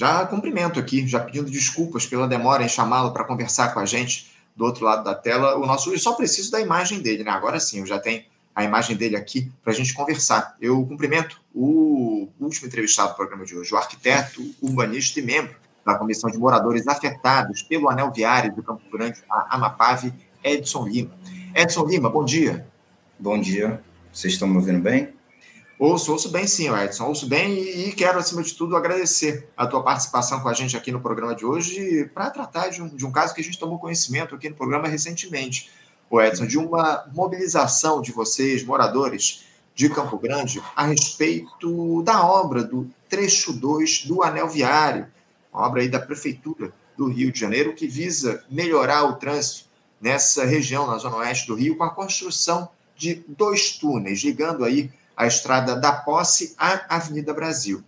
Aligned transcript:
já 0.00 0.24
cumprimento 0.24 0.80
aqui, 0.80 1.06
já 1.06 1.20
pedindo 1.20 1.50
desculpas 1.50 2.06
pela 2.06 2.26
demora 2.26 2.64
em 2.64 2.68
chamá-lo 2.70 3.12
para 3.12 3.22
conversar 3.22 3.74
com 3.74 3.80
a 3.80 3.84
gente 3.84 4.30
do 4.56 4.64
outro 4.64 4.82
lado 4.82 5.04
da 5.04 5.14
tela. 5.14 5.56
O 5.58 5.66
nosso, 5.66 5.92
eu 5.92 5.98
só 5.98 6.14
preciso 6.14 6.50
da 6.50 6.58
imagem 6.58 7.02
dele, 7.02 7.22
né? 7.22 7.30
Agora 7.30 7.60
sim, 7.60 7.80
eu 7.80 7.86
já 7.86 7.98
tenho 7.98 8.24
a 8.54 8.64
imagem 8.64 8.96
dele 8.96 9.14
aqui 9.14 9.52
para 9.62 9.74
a 9.74 9.76
gente 9.76 9.92
conversar. 9.92 10.56
Eu 10.58 10.86
cumprimento 10.86 11.38
o 11.54 12.28
último 12.40 12.66
entrevistado 12.66 13.10
do 13.10 13.16
programa 13.16 13.44
de 13.44 13.54
hoje, 13.54 13.74
o 13.74 13.76
arquiteto, 13.76 14.42
urbanista 14.62 15.20
e 15.20 15.22
membro 15.22 15.54
da 15.84 15.94
Comissão 15.94 16.30
de 16.30 16.38
Moradores 16.38 16.88
Afetados 16.88 17.60
pelo 17.60 17.90
Anel 17.90 18.10
Viário 18.10 18.54
do 18.54 18.62
Campo 18.62 18.82
Grande, 18.90 19.22
a 19.30 19.54
Amapave, 19.54 20.14
Edson 20.42 20.88
Lima. 20.88 21.10
Edson 21.54 21.84
Lima, 21.84 22.08
bom 22.08 22.24
dia. 22.24 22.66
Bom 23.18 23.38
dia. 23.38 23.82
Vocês 24.10 24.32
estão 24.32 24.48
me 24.48 24.56
ouvindo 24.56 24.80
bem? 24.80 25.19
Ouço, 25.80 26.12
ouço 26.12 26.28
bem 26.28 26.46
sim, 26.46 26.68
Edson, 26.68 27.06
ouço 27.06 27.26
bem 27.26 27.58
e, 27.58 27.90
quero, 27.92 28.18
acima 28.18 28.42
de 28.42 28.52
tudo, 28.52 28.76
agradecer 28.76 29.48
a 29.56 29.66
tua 29.66 29.82
participação 29.82 30.38
com 30.40 30.48
a 30.50 30.52
gente 30.52 30.76
aqui 30.76 30.92
no 30.92 31.00
programa 31.00 31.34
de 31.34 31.46
hoje 31.46 32.04
para 32.12 32.28
tratar 32.28 32.68
de 32.68 32.82
um, 32.82 32.88
de 32.88 33.06
um 33.06 33.10
caso 33.10 33.34
que 33.34 33.40
a 33.40 33.44
gente 33.44 33.58
tomou 33.58 33.78
conhecimento 33.78 34.34
aqui 34.34 34.50
no 34.50 34.54
programa 34.54 34.88
recentemente, 34.88 35.70
o 36.10 36.20
Edson, 36.20 36.46
de 36.46 36.58
uma 36.58 37.06
mobilização 37.14 38.02
de 38.02 38.12
vocês, 38.12 38.62
moradores 38.62 39.46
de 39.74 39.88
Campo 39.88 40.18
Grande, 40.18 40.62
a 40.76 40.84
respeito 40.84 42.02
da 42.02 42.26
obra 42.26 42.62
do 42.62 42.86
trecho 43.08 43.50
2 43.50 44.04
do 44.04 44.22
Anel 44.22 44.50
Viário, 44.50 45.06
obra 45.50 45.80
aí 45.80 45.88
da 45.88 45.98
Prefeitura 45.98 46.74
do 46.94 47.08
Rio 47.08 47.32
de 47.32 47.40
Janeiro, 47.40 47.72
que 47.72 47.88
visa 47.88 48.44
melhorar 48.50 49.04
o 49.04 49.14
trânsito 49.14 49.64
nessa 49.98 50.44
região, 50.44 50.86
na 50.86 50.98
zona 50.98 51.16
oeste 51.16 51.46
do 51.46 51.54
Rio, 51.54 51.78
com 51.78 51.84
a 51.84 51.94
construção 51.94 52.68
de 52.94 53.24
dois 53.26 53.78
túneis, 53.78 54.22
ligando 54.22 54.62
aí 54.62 54.90
a 55.20 55.26
estrada 55.26 55.76
da 55.76 55.92
Posse 55.92 56.54
à 56.56 56.96
Avenida 56.96 57.34
Brasil. 57.34 57.84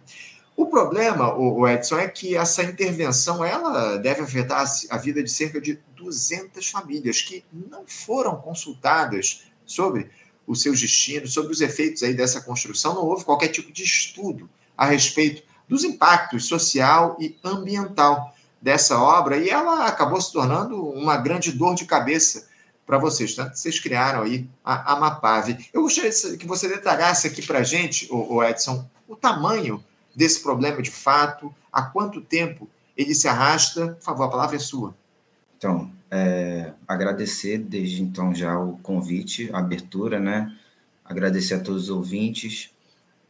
O 0.54 0.66
problema, 0.66 1.34
o 1.34 1.66
Edson, 1.66 1.98
é 1.98 2.06
que 2.06 2.36
essa 2.36 2.62
intervenção 2.62 3.42
ela 3.42 3.96
deve 3.96 4.20
afetar 4.20 4.70
a 4.90 4.96
vida 4.98 5.22
de 5.22 5.30
cerca 5.30 5.58
de 5.58 5.80
200 5.96 6.68
famílias 6.68 7.22
que 7.22 7.42
não 7.50 7.84
foram 7.86 8.36
consultadas 8.36 9.44
sobre 9.64 10.10
os 10.46 10.60
seus 10.60 10.78
destinos, 10.78 11.32
sobre 11.32 11.52
os 11.52 11.62
efeitos 11.62 12.02
aí 12.02 12.12
dessa 12.12 12.42
construção. 12.42 12.94
Não 12.94 13.06
houve 13.06 13.24
qualquer 13.24 13.48
tipo 13.48 13.72
de 13.72 13.82
estudo 13.82 14.50
a 14.76 14.84
respeito 14.84 15.42
dos 15.66 15.84
impactos 15.84 16.44
social 16.44 17.16
e 17.18 17.34
ambiental 17.42 18.34
dessa 18.60 19.00
obra 19.00 19.38
e 19.38 19.48
ela 19.48 19.86
acabou 19.86 20.20
se 20.20 20.30
tornando 20.30 20.86
uma 20.86 21.16
grande 21.16 21.50
dor 21.50 21.74
de 21.74 21.86
cabeça 21.86 22.51
para 22.92 22.98
vocês. 22.98 23.34
Tanto 23.34 23.56
vocês 23.56 23.80
criaram 23.80 24.22
aí 24.22 24.46
a, 24.62 24.92
a 24.92 25.00
Mapave. 25.00 25.66
Eu 25.72 25.80
gostaria 25.80 26.10
que 26.36 26.46
você 26.46 26.68
detalhasse 26.68 27.26
aqui 27.26 27.40
para 27.40 27.60
a 27.60 27.62
gente, 27.62 28.06
o, 28.10 28.44
Edson, 28.44 28.86
o 29.08 29.16
tamanho 29.16 29.82
desse 30.14 30.42
problema 30.42 30.82
de 30.82 30.90
fato, 30.90 31.54
há 31.72 31.80
quanto 31.80 32.20
tempo 32.20 32.68
ele 32.94 33.14
se 33.14 33.26
arrasta. 33.26 33.94
Por 33.94 34.02
favor, 34.02 34.24
a 34.24 34.28
palavra 34.28 34.56
é 34.56 34.58
sua. 34.58 34.94
Então, 35.56 35.90
é, 36.10 36.72
agradecer 36.86 37.56
desde 37.56 38.02
então 38.02 38.34
já 38.34 38.58
o 38.58 38.76
convite, 38.82 39.48
a 39.54 39.58
abertura, 39.60 40.20
né? 40.20 40.54
Agradecer 41.02 41.54
a 41.54 41.60
todos 41.60 41.84
os 41.84 41.88
ouvintes. 41.88 42.74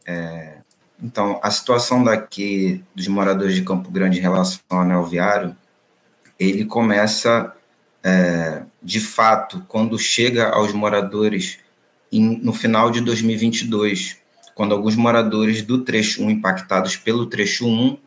É, 0.05 0.57
então, 1.01 1.39
a 1.41 1.49
situação 1.49 2.03
daqui 2.03 2.83
dos 2.93 3.07
moradores 3.07 3.55
de 3.55 3.63
Campo 3.63 3.89
Grande 3.89 4.19
em 4.19 4.21
relação 4.21 4.59
ao 4.67 4.81
anel 4.81 5.05
viário, 5.05 5.55
ele 6.37 6.65
começa 6.65 7.55
é, 8.03 8.63
de 8.81 8.99
fato, 8.99 9.63
quando 9.67 9.97
chega 9.97 10.49
aos 10.49 10.73
moradores 10.73 11.59
em, 12.11 12.37
no 12.43 12.53
final 12.53 12.91
de 12.91 12.99
2022, 13.01 14.17
quando 14.53 14.73
alguns 14.73 14.95
moradores 14.95 15.61
do 15.61 15.79
trecho 15.79 16.23
1 16.23 16.29
impactados 16.29 16.95
pelo 16.95 17.25
trecho 17.25 17.65
1, 17.65 17.97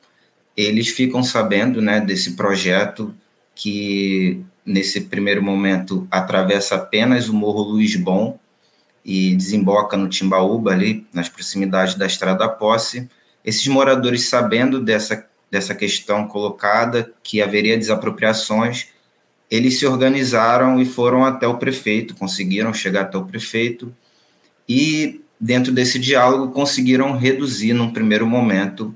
eles 0.56 0.88
ficam 0.88 1.22
sabendo 1.22 1.82
né, 1.82 2.00
desse 2.00 2.32
projeto 2.32 3.14
que, 3.54 4.42
nesse 4.64 5.02
primeiro 5.02 5.42
momento, 5.42 6.06
atravessa 6.10 6.76
apenas 6.76 7.28
o 7.28 7.34
Morro 7.34 7.62
Luiz 7.62 7.96
Bom 7.96 8.38
e 9.04 9.34
desemboca 9.34 9.96
no 9.96 10.08
Timbaúba, 10.08 10.72
ali 10.72 11.06
nas 11.12 11.28
proximidades 11.28 11.94
da 11.94 12.06
Estrada 12.06 12.48
Posse. 12.48 13.08
Esses 13.44 13.66
moradores, 13.66 14.28
sabendo 14.28 14.80
dessa, 14.80 15.26
dessa 15.50 15.74
questão 15.74 16.26
colocada, 16.26 17.12
que 17.22 17.40
haveria 17.40 17.78
desapropriações, 17.78 18.88
eles 19.50 19.78
se 19.78 19.86
organizaram 19.86 20.80
e 20.80 20.84
foram 20.84 21.24
até 21.24 21.46
o 21.46 21.58
prefeito, 21.58 22.14
conseguiram 22.14 22.74
chegar 22.74 23.02
até 23.02 23.16
o 23.16 23.24
prefeito 23.24 23.94
e, 24.68 25.20
dentro 25.40 25.72
desse 25.72 25.98
diálogo, 25.98 26.52
conseguiram 26.52 27.16
reduzir, 27.16 27.72
num 27.72 27.92
primeiro 27.92 28.26
momento, 28.26 28.94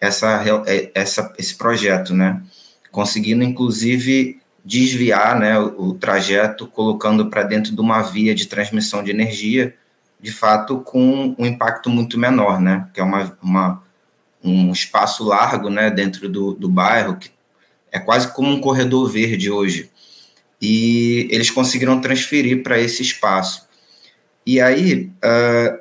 essa, 0.00 0.42
é, 0.66 0.90
essa, 0.94 1.32
esse 1.38 1.54
projeto, 1.54 2.12
né? 2.12 2.42
Conseguindo, 2.90 3.44
inclusive, 3.44 4.40
desviar 4.64 5.38
né, 5.38 5.58
o, 5.58 5.88
o 5.88 5.94
trajeto, 5.94 6.66
colocando 6.66 7.30
para 7.30 7.42
dentro 7.42 7.74
de 7.74 7.80
uma 7.80 8.02
via 8.02 8.34
de 8.34 8.46
transmissão 8.46 9.02
de 9.02 9.10
energia, 9.10 9.74
de 10.20 10.32
fato, 10.32 10.78
com 10.78 11.34
um 11.38 11.46
impacto 11.46 11.88
muito 11.88 12.18
menor, 12.18 12.60
né? 12.60 12.88
Que 12.92 13.00
é 13.00 13.04
uma, 13.04 13.36
uma 13.42 13.82
um 14.42 14.72
espaço 14.72 15.24
largo, 15.24 15.70
né, 15.70 15.90
dentro 15.90 16.28
do, 16.28 16.52
do 16.52 16.68
bairro, 16.68 17.16
que 17.16 17.30
é 17.94 18.00
quase 18.00 18.32
como 18.32 18.50
um 18.50 18.60
corredor 18.60 19.08
verde 19.08 19.48
hoje. 19.48 19.88
E 20.60 21.28
eles 21.30 21.48
conseguiram 21.48 22.00
transferir 22.00 22.64
para 22.64 22.80
esse 22.80 23.02
espaço. 23.02 23.68
E 24.44 24.60
aí, 24.60 25.12
uh, 25.24 25.78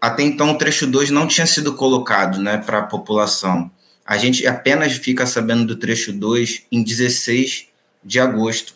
até 0.00 0.24
então, 0.24 0.50
o 0.50 0.58
trecho 0.58 0.88
2 0.88 1.10
não 1.10 1.28
tinha 1.28 1.46
sido 1.46 1.74
colocado 1.74 2.40
né, 2.40 2.58
para 2.58 2.78
a 2.78 2.82
população. 2.82 3.70
A 4.04 4.18
gente 4.18 4.44
apenas 4.44 4.94
fica 4.94 5.24
sabendo 5.24 5.64
do 5.64 5.76
trecho 5.76 6.12
2 6.12 6.64
em 6.72 6.82
16 6.82 7.68
de 8.02 8.18
agosto, 8.18 8.74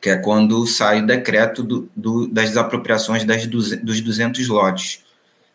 que 0.00 0.08
é 0.08 0.16
quando 0.16 0.66
sai 0.66 1.02
o 1.02 1.06
decreto 1.06 1.62
do, 1.62 1.90
do, 1.94 2.26
das 2.26 2.48
desapropriações 2.48 3.24
das, 3.24 3.46
dos 3.46 4.00
200 4.00 4.48
lotes. 4.48 5.04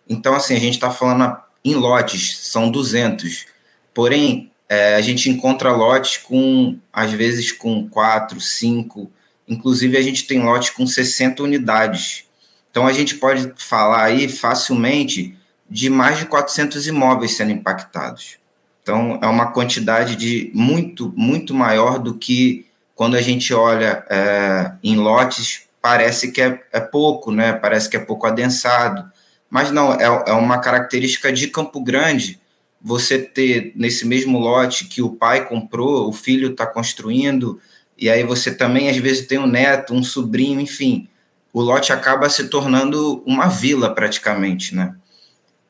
Então, 0.08 0.36
assim, 0.36 0.56
a 0.56 0.60
gente 0.60 0.76
está 0.76 0.92
falando 0.92 1.36
em 1.66 1.74
lotes, 1.74 2.38
são 2.44 2.70
200. 2.70 3.48
Porém, 3.92 4.53
é, 4.74 4.96
a 4.96 5.02
gente 5.02 5.30
encontra 5.30 5.72
lotes 5.72 6.18
com, 6.18 6.80
às 6.92 7.12
vezes, 7.12 7.52
com 7.52 7.88
quatro, 7.88 8.42
cinco, 8.42 9.12
inclusive 9.48 9.96
a 9.96 10.02
gente 10.02 10.26
tem 10.26 10.42
lotes 10.42 10.72
com 10.72 10.88
60 10.88 11.44
unidades. 11.44 12.26
Então 12.72 12.88
a 12.88 12.92
gente 12.92 13.16
pode 13.16 13.54
falar 13.56 14.04
aí 14.04 14.28
facilmente 14.28 15.38
de 15.70 15.92
mais 15.92 16.18
de 16.18 16.26
400 16.26 16.88
imóveis 16.88 17.38
sendo 17.38 17.52
impactados. 17.52 18.38
Então 18.82 19.20
é 19.22 19.28
uma 19.28 19.52
quantidade 19.52 20.16
de 20.16 20.50
muito, 20.56 21.14
muito 21.16 21.54
maior 21.54 22.00
do 22.00 22.16
que 22.16 22.66
quando 22.96 23.16
a 23.16 23.22
gente 23.22 23.54
olha 23.54 24.04
é, 24.10 24.72
em 24.84 24.96
lotes, 24.96 25.68
parece 25.82 26.32
que 26.32 26.42
é, 26.42 26.60
é, 26.72 26.80
pouco, 26.80 27.32
né? 27.32 27.54
Parece 27.54 27.88
que 27.88 27.98
é 27.98 28.00
pouco 28.00 28.26
adensado. 28.26 29.12
Mas 29.50 29.70
não, 29.72 29.94
é, 29.94 30.06
é 30.06 30.34
uma 30.34 30.58
característica 30.58 31.32
de 31.32 31.48
Campo 31.48 31.80
Grande 31.80 32.40
você 32.84 33.18
ter 33.18 33.72
nesse 33.76 34.06
mesmo 34.06 34.38
lote 34.38 34.86
que 34.86 35.02
o 35.02 35.12
pai 35.12 35.48
comprou, 35.48 36.10
o 36.10 36.14
filho 36.14 36.52
está 36.52 36.66
construindo, 36.66 37.60
e 37.98 38.10
aí 38.10 38.24
você 38.24 38.54
também 38.54 38.90
às 38.90 38.98
vezes 38.98 39.26
tem 39.26 39.40
um 39.40 39.48
neto, 39.48 39.94
um 39.94 40.04
sobrinho, 40.04 40.60
enfim, 40.60 41.08
o 41.54 41.62
lote 41.62 41.94
acaba 41.94 42.30
se 42.30 42.50
tornando 42.50 43.24
uma 43.26 43.48
vila 43.48 43.94
praticamente, 43.96 44.76
né? 44.76 44.96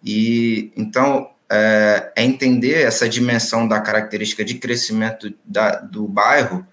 E 0.03 0.71
então 0.75 1.29
é, 1.51 2.11
é 2.15 2.23
entender 2.23 2.81
essa 2.81 3.07
dimensão 3.07 3.67
da 3.67 3.79
característica 3.79 4.43
de 4.43 4.55
crescimento 4.55 5.31
da, 5.45 5.75
do 5.75 6.07
bairro, 6.07 6.65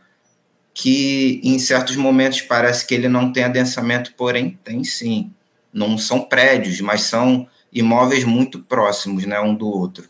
que 0.72 1.41
em 1.45 1.59
certos 1.59 1.97
momentos 1.97 2.41
parece 2.41 2.87
que 2.87 2.95
ele 2.95 3.09
não 3.09 3.31
tem 3.31 3.45
adensamento, 3.45 4.15
porém 4.17 4.59
tem 4.65 4.83
sim. 4.84 5.31
Não 5.72 5.99
são 5.99 6.22
prédios, 6.22 6.81
mas 6.81 7.03
são 7.03 7.47
imóveis 7.72 8.25
muito 8.25 8.61
próximos, 8.61 9.27
né, 9.27 9.39
um 9.39 9.55
do 9.55 9.69
outro. 9.69 10.09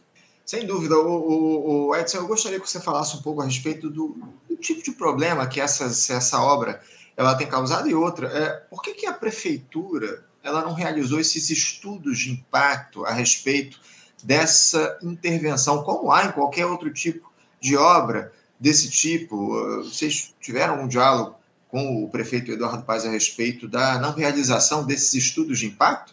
Sem 0.51 0.67
dúvida. 0.67 0.99
O, 0.99 1.07
o, 1.07 1.87
o, 1.87 1.97
Edson, 1.97 2.19
eu 2.19 2.27
gostaria 2.27 2.59
que 2.59 2.69
você 2.69 2.81
falasse 2.81 3.17
um 3.17 3.23
pouco 3.23 3.41
a 3.41 3.45
respeito 3.45 3.89
do, 3.89 4.17
do 4.49 4.57
tipo 4.57 4.83
de 4.83 4.91
problema 4.91 5.47
que 5.47 5.61
essa, 5.61 5.85
essa 5.85 6.43
obra 6.43 6.81
ela 7.17 7.37
tem 7.37 7.47
causado 7.47 7.89
e 7.89 7.95
outra. 7.95 8.27
É, 8.27 8.51
por 8.69 8.83
que, 8.83 8.95
que 8.95 9.07
a 9.07 9.13
prefeitura 9.13 10.25
ela 10.43 10.63
não 10.63 10.73
realizou 10.73 11.21
esses 11.21 11.51
estudos 11.51 12.19
de 12.19 12.33
impacto 12.33 13.05
a 13.05 13.13
respeito 13.13 13.79
dessa 14.25 14.99
intervenção, 15.05 15.85
como 15.85 16.11
há 16.11 16.25
em 16.25 16.33
qualquer 16.33 16.67
outro 16.67 16.93
tipo 16.93 17.31
de 17.61 17.77
obra 17.77 18.33
desse 18.59 18.91
tipo? 18.91 19.55
Vocês 19.85 20.35
tiveram 20.41 20.83
um 20.83 20.89
diálogo 20.89 21.37
com 21.69 22.03
o 22.03 22.11
prefeito 22.11 22.51
Eduardo 22.51 22.83
Paz 22.83 23.07
a 23.07 23.11
respeito 23.11 23.69
da 23.69 24.01
não 24.01 24.15
realização 24.15 24.85
desses 24.85 25.15
estudos 25.15 25.61
de 25.61 25.67
impacto? 25.67 26.13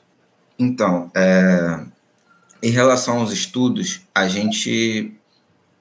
Então, 0.60 1.10
é, 1.16 1.84
em 2.62 2.70
relação 2.70 3.20
aos 3.20 3.32
estudos, 3.32 4.02
a 4.14 4.28
gente 4.28 5.14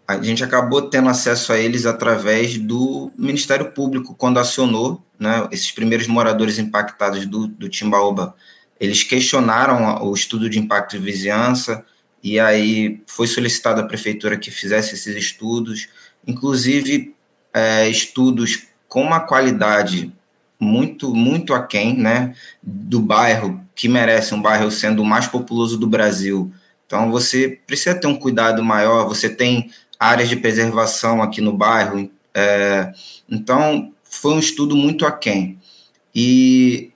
a 0.08 0.22
gente 0.22 0.44
acabou 0.44 0.82
tendo 0.82 1.08
acesso 1.08 1.52
a 1.52 1.58
eles 1.58 1.84
através 1.84 2.56
do 2.56 3.10
Ministério 3.18 3.72
Público 3.72 4.14
quando 4.14 4.38
acionou, 4.38 5.04
né, 5.18 5.48
esses 5.50 5.72
primeiros 5.72 6.06
moradores 6.06 6.60
impactados 6.60 7.26
do, 7.26 7.48
do 7.48 7.68
Timbaúba, 7.68 8.32
eles 8.78 9.02
questionaram 9.02 10.04
o 10.04 10.14
estudo 10.14 10.48
de 10.48 10.60
impacto 10.60 10.96
de 10.96 11.04
vizinhança 11.04 11.84
e 12.22 12.38
aí 12.38 13.02
foi 13.06 13.26
solicitado 13.26 13.80
à 13.80 13.84
prefeitura 13.84 14.36
que 14.36 14.50
fizesse 14.50 14.94
esses 14.94 15.16
estudos, 15.16 15.88
inclusive 16.24 17.14
é, 17.52 17.88
estudos 17.88 18.68
com 18.88 19.02
uma 19.02 19.20
qualidade 19.20 20.12
muito, 20.58 21.14
muito 21.14 21.52
aquém 21.54 21.96
né, 21.96 22.34
do 22.62 23.00
bairro, 23.00 23.60
que 23.74 23.88
merece 23.88 24.34
um 24.34 24.40
bairro 24.40 24.70
sendo 24.70 25.02
o 25.02 25.06
mais 25.06 25.26
populoso 25.26 25.78
do 25.78 25.86
Brasil. 25.86 26.52
Então, 26.86 27.10
você 27.10 27.60
precisa 27.66 27.94
ter 27.94 28.06
um 28.06 28.16
cuidado 28.16 28.62
maior, 28.62 29.08
você 29.08 29.28
tem 29.28 29.70
áreas 29.98 30.28
de 30.28 30.36
preservação 30.36 31.22
aqui 31.22 31.40
no 31.40 31.52
bairro. 31.52 32.10
É, 32.32 32.92
então, 33.28 33.92
foi 34.04 34.34
um 34.34 34.38
estudo 34.38 34.76
muito 34.76 35.04
aquém. 35.04 35.58
E 36.14 36.92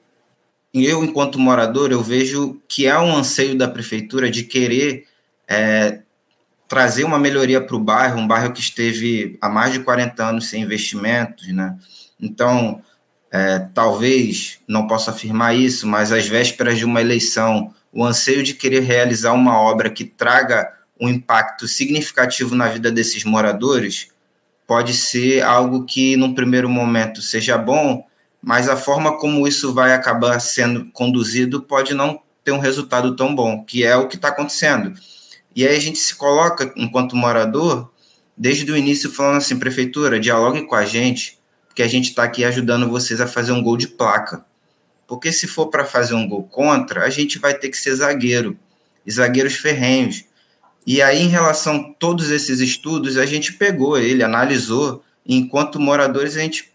eu, 0.73 1.05
enquanto 1.05 1.39
morador, 1.39 1.91
eu 1.91 2.03
vejo 2.03 2.61
que 2.69 2.89
há 2.89 3.03
um 3.03 3.17
anseio 3.17 3.59
da 3.59 3.69
prefeitura 3.69 4.31
de 4.31 4.45
querer 4.45 5.07
é, 5.49 6.01
trazer 6.69 7.03
uma 7.03 7.19
melhoria 7.19 7.61
para 7.61 7.75
o 7.75 7.81
bairro, 7.81 8.21
um 8.21 8.27
bairro 8.29 8.53
que 8.53 8.61
esteve 8.61 9.37
há 9.41 9.49
mais 9.49 9.73
de 9.73 9.81
40 9.81 10.25
anos 10.25 10.49
sem 10.49 10.63
investimentos, 10.63 11.49
né? 11.49 11.77
Então, 12.21 12.81
é, 13.33 13.59
talvez, 13.75 14.59
não 14.69 14.87
posso 14.87 15.11
afirmar 15.11 15.57
isso, 15.57 15.87
mas 15.87 16.13
às 16.13 16.29
vésperas 16.29 16.79
de 16.79 16.85
uma 16.85 17.01
eleição, 17.01 17.75
o 17.93 18.05
anseio 18.05 18.43
de 18.43 18.55
querer 18.55 18.81
realizar 18.81 19.33
uma 19.33 19.61
obra 19.61 19.91
que 19.91 20.05
traga 20.05 20.73
um 21.01 21.09
impacto 21.09 21.67
significativo 21.67 22.55
na 22.55 22.69
vida 22.69 22.91
desses 22.91 23.25
moradores 23.25 24.09
pode 24.67 24.95
ser 24.95 25.43
algo 25.43 25.85
que, 25.85 26.17
num 26.17 26.35
primeiro 26.35 26.69
momento, 26.69 27.21
seja 27.21 27.59
bom, 27.59 28.07
mas 28.41 28.69
a 28.69 28.77
forma 28.77 29.19
como 29.19 29.49
isso 29.49 29.75
vai 29.75 29.93
acabar 29.93 30.39
sendo 30.41 30.91
conduzido 30.93 31.63
pode 31.63 31.93
não 31.93 32.23
ter 32.45 32.53
um 32.53 32.59
resultado 32.59 33.17
tão 33.17 33.35
bom, 33.35 33.65
que 33.65 33.85
é 33.85 33.97
o 33.97 34.07
que 34.07 34.17
está 34.17 34.29
acontecendo. 34.29 34.95
E 35.55 35.67
aí 35.67 35.77
a 35.77 35.81
gente 35.81 35.99
se 35.99 36.15
coloca, 36.15 36.73
enquanto 36.77 37.17
morador, 37.17 37.91
desde 38.37 38.71
o 38.71 38.77
início 38.77 39.11
falando 39.11 39.39
assim, 39.39 39.59
prefeitura, 39.59 40.21
dialogue 40.21 40.63
com 40.63 40.75
a 40.75 40.85
gente, 40.85 41.39
porque 41.67 41.83
a 41.83 41.89
gente 41.89 42.11
está 42.11 42.23
aqui 42.23 42.45
ajudando 42.45 42.89
vocês 42.89 43.21
a 43.21 43.27
fazer 43.27 43.53
um 43.53 43.63
gol 43.63 43.77
de 43.77 43.89
placa. 43.89 44.45
Porque 45.11 45.33
se 45.33 45.49
for 45.49 45.67
para 45.67 45.85
fazer 45.85 46.15
um 46.15 46.29
gol 46.29 46.45
contra, 46.45 47.05
a 47.05 47.11
gente 47.11 47.37
vai 47.37 47.53
ter 47.53 47.69
que 47.69 47.77
ser 47.77 47.93
zagueiro, 47.97 48.57
e 49.05 49.11
zagueiros 49.11 49.55
ferrenhos. 49.55 50.25
E 50.87 51.03
aí, 51.03 51.21
em 51.21 51.27
relação 51.27 51.75
a 51.79 51.95
todos 51.99 52.31
esses 52.31 52.61
estudos, 52.61 53.17
a 53.17 53.27
gente 53.27 53.55
pegou 53.55 53.99
ele, 53.99 54.23
analisou, 54.23 55.03
enquanto 55.27 55.81
moradores, 55.81 56.37
a 56.37 56.41
gente, 56.41 56.71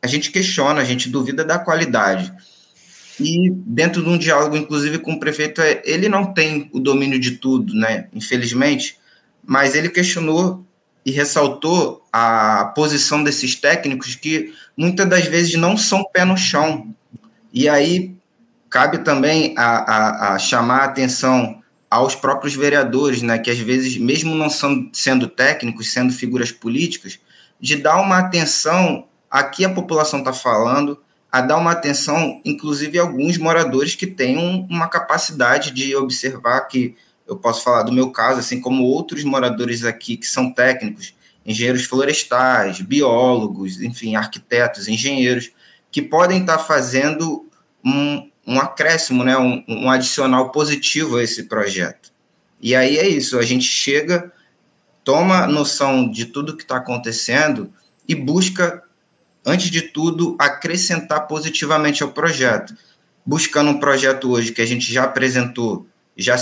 a 0.00 0.06
gente 0.06 0.30
questiona, 0.30 0.80
a 0.80 0.84
gente 0.84 1.08
duvida 1.08 1.44
da 1.44 1.58
qualidade. 1.58 2.32
E 3.18 3.50
dentro 3.50 4.04
de 4.04 4.08
um 4.08 4.16
diálogo, 4.16 4.56
inclusive, 4.56 5.00
com 5.00 5.14
o 5.14 5.20
prefeito, 5.20 5.60
é, 5.60 5.82
ele 5.84 6.08
não 6.08 6.32
tem 6.32 6.70
o 6.72 6.78
domínio 6.78 7.18
de 7.18 7.32
tudo, 7.32 7.74
né? 7.74 8.06
Infelizmente, 8.14 8.96
mas 9.44 9.74
ele 9.74 9.88
questionou 9.88 10.64
e 11.04 11.10
ressaltou 11.10 12.06
a 12.12 12.66
posição 12.76 13.24
desses 13.24 13.56
técnicos 13.56 14.14
que 14.14 14.54
muitas 14.76 15.08
das 15.08 15.24
vezes 15.26 15.54
não 15.54 15.76
são 15.76 16.04
pé 16.04 16.24
no 16.24 16.36
chão. 16.36 16.94
E 17.52 17.68
aí 17.68 18.14
cabe 18.68 18.98
também 18.98 19.54
a, 19.56 19.62
a, 19.62 20.34
a 20.34 20.38
chamar 20.38 20.80
a 20.80 20.84
atenção 20.84 21.62
aos 21.90 22.14
próprios 22.14 22.54
vereadores, 22.54 23.22
né, 23.22 23.38
que 23.38 23.50
às 23.50 23.58
vezes, 23.58 23.96
mesmo 23.96 24.34
não 24.34 24.50
são, 24.50 24.90
sendo 24.92 25.26
técnicos, 25.26 25.90
sendo 25.90 26.12
figuras 26.12 26.52
políticas, 26.52 27.18
de 27.58 27.76
dar 27.76 28.00
uma 28.00 28.18
atenção 28.18 29.06
a 29.30 29.42
que 29.42 29.64
a 29.64 29.70
população 29.70 30.18
está 30.18 30.32
falando, 30.32 30.98
a 31.30 31.40
dar 31.40 31.56
uma 31.56 31.72
atenção, 31.72 32.40
inclusive, 32.44 32.98
a 32.98 33.02
alguns 33.02 33.36
moradores 33.38 33.94
que 33.94 34.06
têm 34.06 34.38
um, 34.38 34.66
uma 34.68 34.88
capacidade 34.88 35.70
de 35.70 35.94
observar 35.96 36.62
que 36.62 36.94
eu 37.26 37.36
posso 37.36 37.62
falar 37.62 37.82
do 37.82 37.92
meu 37.92 38.10
caso, 38.10 38.40
assim 38.40 38.60
como 38.60 38.84
outros 38.84 39.24
moradores 39.24 39.84
aqui 39.84 40.16
que 40.16 40.26
são 40.26 40.50
técnicos, 40.50 41.14
engenheiros 41.44 41.84
florestais, 41.84 42.80
biólogos, 42.80 43.80
enfim, 43.82 44.16
arquitetos, 44.16 44.88
engenheiros, 44.88 45.50
que 45.90 46.02
podem 46.02 46.40
estar 46.40 46.58
fazendo 46.58 47.46
um, 47.84 48.30
um 48.46 48.60
acréscimo, 48.60 49.24
né, 49.24 49.36
um, 49.36 49.64
um 49.68 49.90
adicional 49.90 50.50
positivo 50.50 51.16
a 51.16 51.22
esse 51.22 51.44
projeto. 51.44 52.10
E 52.60 52.74
aí 52.74 52.98
é 52.98 53.08
isso, 53.08 53.38
a 53.38 53.42
gente 53.42 53.64
chega, 53.64 54.32
toma 55.04 55.46
noção 55.46 56.10
de 56.10 56.26
tudo 56.26 56.56
que 56.56 56.62
está 56.62 56.76
acontecendo 56.76 57.72
e 58.06 58.14
busca, 58.14 58.82
antes 59.44 59.70
de 59.70 59.82
tudo, 59.82 60.36
acrescentar 60.38 61.26
positivamente 61.26 62.02
ao 62.02 62.10
projeto. 62.10 62.74
Buscando 63.24 63.70
um 63.70 63.78
projeto 63.78 64.30
hoje 64.30 64.52
que 64.52 64.62
a 64.62 64.66
gente 64.66 64.92
já 64.92 65.04
apresentou 65.04 65.86
já 66.18 66.36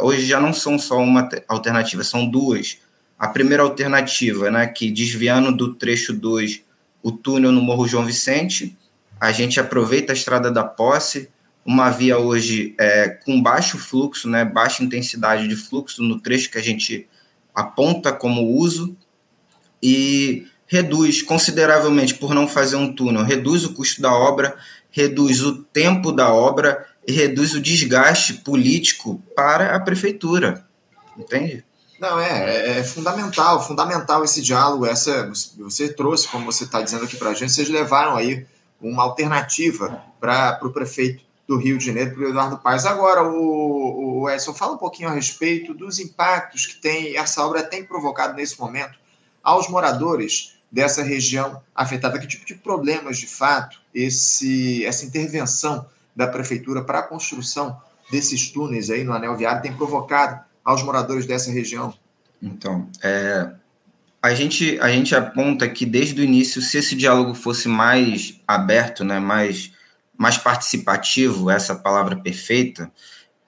hoje 0.00 0.26
já 0.26 0.38
não 0.38 0.52
são 0.52 0.78
só 0.78 0.98
uma 0.98 1.26
alternativa, 1.48 2.04
são 2.04 2.28
duas. 2.28 2.78
A 3.18 3.28
primeira 3.28 3.62
alternativa, 3.62 4.50
né, 4.50 4.66
que 4.66 4.90
desviando 4.90 5.50
do 5.50 5.74
trecho 5.74 6.12
2, 6.12 6.60
o 7.02 7.10
túnel 7.10 7.50
no 7.50 7.62
Morro 7.62 7.88
João 7.88 8.04
Vicente, 8.04 8.76
a 9.22 9.30
gente 9.30 9.60
aproveita 9.60 10.12
a 10.12 10.16
estrada 10.16 10.50
da 10.50 10.64
posse, 10.64 11.30
uma 11.64 11.90
via 11.90 12.18
hoje 12.18 12.74
é, 12.76 13.08
com 13.08 13.40
baixo 13.40 13.78
fluxo, 13.78 14.28
né, 14.28 14.44
baixa 14.44 14.82
intensidade 14.82 15.46
de 15.46 15.54
fluxo 15.54 16.02
no 16.02 16.18
trecho 16.18 16.50
que 16.50 16.58
a 16.58 16.62
gente 16.62 17.08
aponta 17.54 18.12
como 18.12 18.42
uso, 18.42 18.96
e 19.80 20.48
reduz 20.66 21.22
consideravelmente, 21.22 22.16
por 22.16 22.34
não 22.34 22.48
fazer 22.48 22.74
um 22.74 22.92
túnel, 22.92 23.22
reduz 23.22 23.64
o 23.64 23.72
custo 23.74 24.02
da 24.02 24.12
obra, 24.12 24.56
reduz 24.90 25.40
o 25.40 25.62
tempo 25.62 26.10
da 26.10 26.32
obra 26.32 26.84
e 27.06 27.12
reduz 27.12 27.54
o 27.54 27.60
desgaste 27.60 28.34
político 28.34 29.22
para 29.36 29.76
a 29.76 29.78
prefeitura. 29.78 30.66
Entende? 31.16 31.64
Não, 32.00 32.18
é, 32.18 32.56
é, 32.56 32.78
é 32.80 32.82
fundamental, 32.82 33.64
fundamental 33.64 34.24
esse 34.24 34.42
diálogo. 34.42 34.84
Essa, 34.84 35.30
você 35.58 35.92
trouxe, 35.92 36.26
como 36.26 36.44
você 36.44 36.64
está 36.64 36.82
dizendo 36.82 37.04
aqui 37.04 37.16
para 37.16 37.30
a 37.30 37.34
gente, 37.34 37.52
vocês 37.52 37.68
levaram 37.68 38.16
aí 38.16 38.44
uma 38.82 39.02
alternativa 39.02 40.02
para 40.20 40.58
o 40.62 40.70
prefeito 40.70 41.24
do 41.46 41.56
Rio 41.56 41.78
de 41.78 41.86
Janeiro, 41.86 42.14
para 42.14 42.24
o 42.24 42.28
Eduardo 42.28 42.58
Paes. 42.58 42.86
Agora, 42.86 43.22
o, 43.24 44.22
o 44.22 44.30
Edson, 44.30 44.54
fala 44.54 44.74
um 44.74 44.78
pouquinho 44.78 45.08
a 45.08 45.12
respeito 45.12 45.74
dos 45.74 45.98
impactos 45.98 46.66
que 46.66 46.76
tem 46.76 47.16
essa 47.16 47.44
obra 47.44 47.62
tem 47.62 47.84
provocado 47.84 48.34
nesse 48.34 48.58
momento 48.58 48.98
aos 49.42 49.68
moradores 49.68 50.56
dessa 50.70 51.02
região 51.02 51.62
afetada. 51.74 52.18
Que 52.18 52.26
tipo 52.26 52.46
de 52.46 52.54
problemas, 52.54 53.18
de 53.18 53.26
fato, 53.26 53.78
esse, 53.94 54.84
essa 54.86 55.04
intervenção 55.04 55.86
da 56.14 56.26
prefeitura 56.26 56.82
para 56.82 57.00
a 57.00 57.02
construção 57.02 57.80
desses 58.10 58.50
túneis 58.50 58.90
aí 58.90 59.04
no 59.04 59.12
anel 59.12 59.36
viário 59.36 59.62
tem 59.62 59.74
provocado 59.74 60.40
aos 60.64 60.82
moradores 60.82 61.26
dessa 61.26 61.50
região? 61.50 61.92
Então, 62.40 62.88
é, 63.02 63.52
a, 64.22 64.34
gente, 64.34 64.78
a 64.80 64.88
gente 64.88 65.14
aponta 65.14 65.68
que 65.68 65.84
desde 65.84 66.20
o 66.20 66.24
início, 66.24 66.62
se 66.62 66.78
esse 66.78 66.94
diálogo 66.94 67.34
fosse 67.34 67.68
mais 67.68 68.40
aberto, 68.46 69.04
né, 69.04 69.18
mais, 69.18 69.72
mais 70.16 70.38
participativo, 70.38 71.50
essa 71.50 71.74
palavra 71.74 72.16
perfeita, 72.16 72.90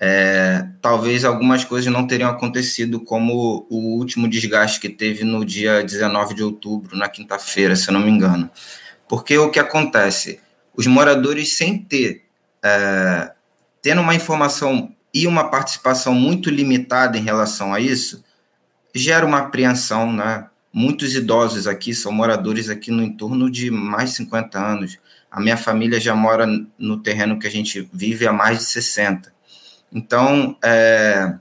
é, 0.00 0.66
talvez 0.82 1.24
algumas 1.24 1.64
coisas 1.64 1.90
não 1.92 2.06
teriam 2.06 2.28
acontecido, 2.28 3.00
como 3.00 3.66
o 3.70 3.96
último 3.96 4.28
desgaste 4.28 4.80
que 4.80 4.88
teve 4.88 5.24
no 5.24 5.44
dia 5.44 5.82
19 5.82 6.34
de 6.34 6.42
outubro, 6.42 6.96
na 6.96 7.08
quinta-feira, 7.08 7.76
se 7.76 7.88
eu 7.88 7.92
não 7.94 8.00
me 8.00 8.10
engano. 8.10 8.50
Porque 9.08 9.38
o 9.38 9.50
que 9.50 9.60
acontece? 9.60 10.40
Os 10.76 10.86
moradores, 10.86 11.54
sem 11.54 11.78
ter 11.78 12.24
é, 12.64 13.32
tendo 13.82 14.00
uma 14.00 14.14
informação 14.14 14.94
e 15.12 15.26
uma 15.26 15.50
participação 15.50 16.14
muito 16.14 16.48
limitada 16.48 17.18
em 17.18 17.22
relação 17.22 17.74
a 17.74 17.78
isso, 17.78 18.24
gera 18.94 19.26
uma 19.26 19.40
apreensão, 19.40 20.10
né? 20.10 20.46
Muitos 20.76 21.14
idosos 21.14 21.68
aqui 21.68 21.94
são 21.94 22.10
moradores 22.10 22.68
aqui 22.68 22.90
no 22.90 23.00
entorno 23.00 23.48
de 23.48 23.70
mais 23.70 24.10
de 24.10 24.16
50 24.16 24.58
anos. 24.58 24.98
A 25.30 25.40
minha 25.40 25.56
família 25.56 26.00
já 26.00 26.16
mora 26.16 26.48
no 26.76 27.00
terreno 27.00 27.38
que 27.38 27.46
a 27.46 27.50
gente 27.50 27.88
vive 27.92 28.26
há 28.26 28.32
mais 28.32 28.58
de 28.58 28.64
60. 28.64 29.32
Então, 29.92 30.58
é, 30.64 31.32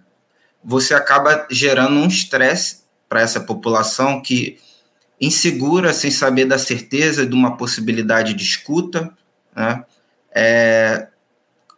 você 0.64 0.94
acaba 0.94 1.48
gerando 1.50 1.96
um 1.96 2.06
estresse 2.06 2.84
para 3.10 3.22
essa 3.22 3.40
população 3.40 4.22
que 4.22 4.60
insegura, 5.20 5.94
sem 5.94 6.12
saber 6.12 6.46
da 6.46 6.60
certeza 6.60 7.26
de 7.26 7.34
uma 7.34 7.58
possibilidade 7.58 8.36
de 8.36 8.44
escuta, 8.44 9.12
né? 9.56 9.84
É, 10.32 11.08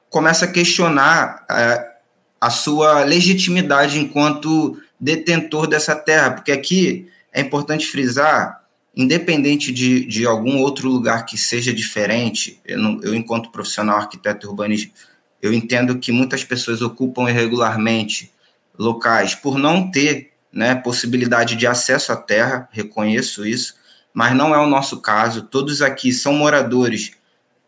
começa 0.09 0.43
a 0.43 0.51
questionar 0.51 1.45
é, 1.49 1.95
a 2.41 2.49
sua 2.49 3.05
legitimidade 3.05 3.97
enquanto 3.97 4.77
detentor 4.99 5.67
dessa 5.67 5.95
terra, 5.95 6.31
porque 6.31 6.51
aqui 6.51 7.14
é 7.35 7.41
importante 7.41 7.85
frisar, 7.85 8.63
independente 8.95 9.73
de, 9.73 10.05
de 10.05 10.25
algum 10.25 10.59
outro 10.59 10.87
lugar 10.87 11.25
que 11.25 11.37
seja 11.37 11.73
diferente, 11.73 12.61
eu, 12.65 12.79
não, 12.79 12.97
eu 13.03 13.13
enquanto 13.13 13.51
profissional 13.51 13.97
arquiteto 13.97 14.47
urbanista, 14.47 14.93
eu 15.41 15.53
entendo 15.53 15.99
que 15.99 16.13
muitas 16.13 16.45
pessoas 16.45 16.81
ocupam 16.81 17.29
irregularmente 17.29 18.31
locais 18.79 19.35
por 19.35 19.57
não 19.57 19.91
ter 19.91 20.31
né, 20.51 20.75
possibilidade 20.75 21.57
de 21.57 21.67
acesso 21.67 22.13
à 22.13 22.15
terra, 22.15 22.69
reconheço 22.71 23.45
isso, 23.45 23.75
mas 24.13 24.33
não 24.33 24.55
é 24.55 24.57
o 24.57 24.65
nosso 24.65 25.01
caso. 25.01 25.41
Todos 25.41 25.81
aqui 25.81 26.13
são 26.13 26.31
moradores 26.31 27.11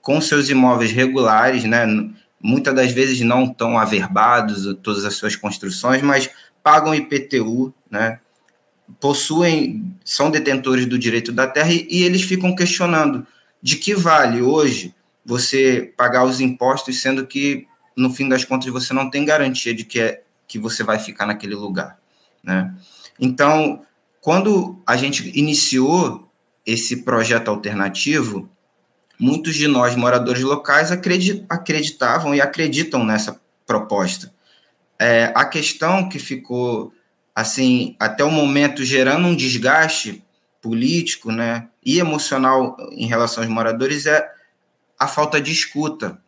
com 0.02 0.22
seus 0.22 0.50
imóveis 0.50 0.94
regulares, 0.94 1.66
né? 1.66 1.86
muitas 2.42 2.74
das 2.74 2.94
vezes 2.94 3.20
não 3.20 3.46
tão 3.46 3.78
averbados, 3.78 4.74
todas 4.82 5.04
as 5.04 5.16
suas 5.16 5.36
construções, 5.36 6.02
mas 6.02 6.30
pagam 6.64 6.96
IPTU, 6.96 7.74
né? 7.92 8.22
Possuem, 9.00 9.94
são 10.04 10.32
detentores 10.32 10.86
do 10.86 10.98
direito 10.98 11.32
da 11.32 11.48
terra 11.48 11.72
e, 11.72 11.88
e 11.90 12.04
eles 12.04 12.22
ficam 12.22 12.56
questionando 12.56 13.26
de 13.62 13.76
que 13.76 13.94
vale 13.94 14.42
hoje 14.42 14.94
você 15.26 15.94
pagar 15.98 16.24
os 16.24 16.40
impostos, 16.40 17.02
sendo 17.02 17.26
que 17.26 17.68
no 17.96 18.10
fim 18.14 18.30
das 18.30 18.46
contas 18.46 18.72
você 18.72 18.94
não 18.94 19.10
tem 19.10 19.26
garantia 19.26 19.74
de 19.74 19.84
que, 19.84 20.00
é, 20.00 20.22
que 20.48 20.58
você 20.58 20.84
vai 20.84 21.00
ficar 21.00 21.26
naquele 21.26 21.56
lugar, 21.56 22.00
né? 22.44 22.74
Então, 23.20 23.82
quando 24.22 24.82
a 24.86 24.96
gente 24.96 25.32
iniciou 25.38 26.30
esse 26.66 26.98
projeto 27.04 27.50
alternativo, 27.50 28.50
muitos 29.20 29.56
de 29.56 29.68
nós, 29.68 29.96
moradores 29.96 30.44
locais, 30.44 30.92
acreditavam 30.92 32.36
e 32.36 32.42
acreditam 32.42 33.04
nessa 33.04 33.40
proposta. 33.66 34.32
É, 35.00 35.32
a 35.36 35.46
questão 35.46 36.10
que 36.10 36.20
ficou, 36.20 36.94
assim, 37.38 37.96
até 38.00 38.24
o 38.24 38.32
momento 38.32 38.84
gerando 38.84 39.28
um 39.28 39.36
desgaste 39.36 40.24
político 40.60 41.32
né, 41.32 41.68
e 41.86 42.00
emocional 42.00 42.76
em 42.94 43.06
relação 43.06 43.44
aos 43.44 43.54
moradores 43.54 44.08
é 44.08 44.28
a 44.98 45.08
falta 45.08 45.40
de 45.40 45.52
escuta 45.52 46.20